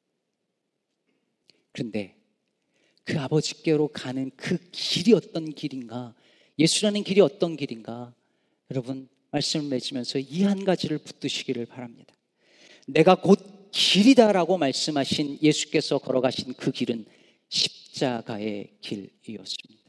그런데 1.73 2.17
그 3.05 3.21
아버지께로 3.21 3.89
가는 3.89 4.31
그 4.37 4.57
길이 4.71 5.13
어떤 5.13 5.53
길인가? 5.53 6.15
예수라는 6.59 7.03
길이 7.03 7.21
어떤 7.21 7.57
길인가? 7.57 8.15
여러분, 8.71 9.09
말씀을 9.35 9.69
맺으면서 9.69 10.19
이 10.19 10.45
한 10.45 10.65
가지를 10.65 10.99
붙드시기를 10.99 11.67
바랍니다. 11.67 12.15
내가 12.87 13.15
곧 13.15 13.71
길이다라고 13.73 14.59
말씀하신 14.59 15.39
예수께서 15.43 15.99
걸어가신 15.99 16.55
그 16.55 16.71
길은 16.71 17.07
십자가의 17.49 18.69
길이었습니다. 18.81 19.83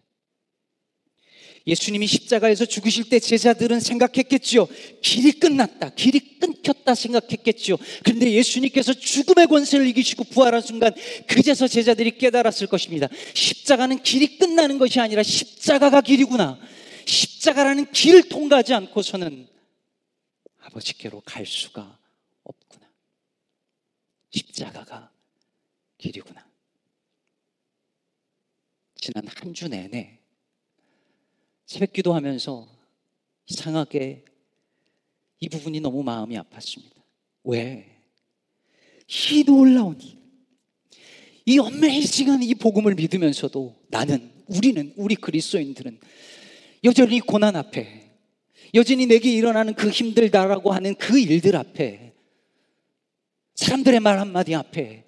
예수님이 1.68 2.06
십자가에서 2.06 2.66
죽으실 2.66 3.10
때 3.10 3.20
제자들은 3.20 3.80
생각했겠지요. 3.80 4.68
길이 5.02 5.32
끝났다. 5.32 5.90
길이 5.96 6.20
끊겼다 6.40 6.94
생각했겠지요. 6.94 7.78
그런데 8.04 8.32
예수님께서 8.32 8.94
죽음의 8.94 9.48
권세를 9.48 9.88
이기시고 9.88 10.26
부활한 10.26 10.62
순간 10.62 10.94
그제서 11.28 11.68
제자들이 11.68 12.18
깨달았을 12.20 12.68
것입니다. 12.68 13.08
십자가는 13.34 14.02
길이 14.04 14.38
끝나는 14.38 14.78
것이 14.78 15.00
아니라 15.00 15.24
십자가가 15.24 16.02
길이구나. 16.02 16.60
십자가라는 17.06 17.92
길을 17.92 18.30
통과하지 18.30 18.74
않고서는 18.74 19.48
아버지께로 20.60 21.22
갈 21.22 21.46
수가 21.46 21.98
없구나. 22.44 22.90
십자가가 24.32 25.12
길이구나. 25.98 26.46
지난 28.96 29.28
한 29.28 29.54
주 29.54 29.68
내내 29.68 30.20
새벽 31.66 31.94
기도하면서 31.94 32.68
이상하게 33.48 34.26
이 35.40 35.50
부분이 35.50 35.80
너무 35.80 36.04
마음이 36.04 36.36
아팠습니다. 36.38 36.94
왜? 37.44 38.02
이 39.08 39.44
놀라운 39.44 40.00
이 41.46 41.60
어메이징한 41.60 42.42
이 42.44 42.56
복음을 42.56 42.96
믿으면서도 42.96 43.84
나는 43.90 44.32
우리는 44.48 44.94
우리 44.96 45.16
그리스도인들은 45.16 46.00
여전히 46.86 47.20
고난 47.20 47.56
앞에 47.56 48.06
여전히 48.74 49.06
내게 49.06 49.32
일어나는 49.32 49.74
그 49.74 49.90
힘들다라고 49.90 50.72
하는 50.72 50.96
그 50.96 51.20
일들 51.20 51.56
앞에 51.56 52.14
사람들의 53.56 54.00
말 54.00 54.20
한마디 54.20 54.54
앞에 54.54 55.06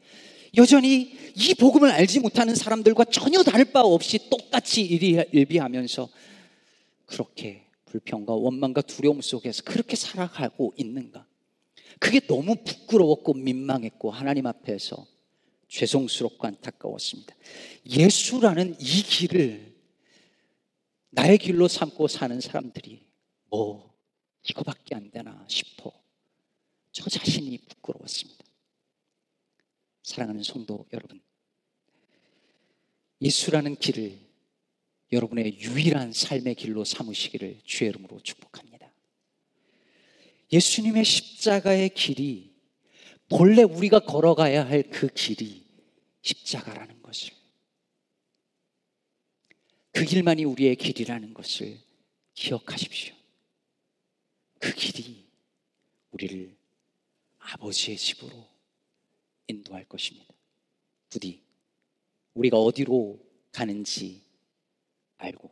여전히 0.57 1.15
이 1.35 1.53
복음을 1.53 1.91
알지 1.91 2.19
못하는 2.19 2.55
사람들과 2.55 3.05
전혀 3.05 3.43
다를 3.43 3.65
바 3.65 3.81
없이 3.81 4.29
똑같이 4.29 4.81
일비하면서 4.81 6.09
그렇게 7.05 7.67
불평과 7.85 8.33
원망과 8.33 8.81
두려움 8.81 9.21
속에서 9.21 9.63
그렇게 9.63 9.95
살아가고 9.95 10.73
있는가? 10.77 11.25
그게 11.99 12.19
너무 12.21 12.55
부끄러웠고 12.55 13.33
민망했고 13.33 14.11
하나님 14.11 14.47
앞에서 14.47 15.05
죄송스럽고 15.67 16.47
안타까웠습니다. 16.47 17.35
예수라는 17.85 18.75
이 18.79 19.03
길을 19.03 19.66
나의 21.17 21.39
길로 21.39 21.67
삼고 21.67 22.07
사는 22.07 22.39
사람들이 22.39 23.03
뭐 23.49 23.91
이거밖에 24.47 24.93
안 24.93 25.09
되나 25.09 25.43
싶어 25.49 25.91
저 26.91 27.09
자신이 27.09 27.57
부끄러웠습니다. 27.57 28.45
사랑하는 30.03 30.43
성도 30.43 30.85
여러분, 30.93 31.19
예수라는 33.19 33.77
길을 33.77 34.19
여러분의 35.11 35.59
유일한 35.59 36.13
삶의 36.13 36.53
길로 36.53 36.83
삼으시기를 36.83 37.61
주의 37.65 37.89
이름으로 37.89 38.19
축복합니다. 38.19 38.93
예수님의 40.51 41.03
십자가의 41.03 41.89
길이 41.95 42.55
본래 43.27 43.63
우리가 43.63 44.01
걸어가야 44.01 44.67
할 44.67 44.83
그 44.91 45.07
길이 45.07 45.65
십자가라는 46.21 47.01
것을 47.01 47.33
그 49.97 50.05
길만이 50.05 50.43
우리의 50.45 50.75
길이라는 50.75 51.33
것을 51.33 51.75
기억하십시오. 52.35 53.15
그 54.59 54.71
길이 54.71 55.25
우리를 56.11 56.55
아버지의 57.39 57.97
집으로 57.97 58.47
인도할 59.47 59.85
것입니다. 59.85 60.31
부디 61.09 61.41
우리가 62.35 62.57
어디로 62.57 63.19
가는지 63.51 64.21
알고 65.17 65.51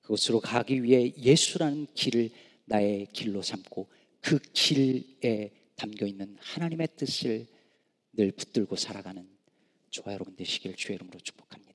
그곳으로 0.00 0.40
가기 0.40 0.82
위해 0.82 1.12
예수라는 1.18 1.88
길을 1.92 2.30
나의 2.64 3.06
길로 3.12 3.42
삼고 3.42 3.86
그 4.22 4.38
길에 4.38 5.50
담겨 5.76 6.06
있는 6.06 6.38
하나님의 6.40 6.88
뜻을 6.96 7.46
늘 8.14 8.32
붙들고 8.32 8.76
살아가는 8.76 9.28
저와 9.90 10.14
여러분 10.14 10.34
되시길 10.36 10.74
주의 10.76 10.94
이름으로 10.96 11.18
축복합니다. 11.20 11.71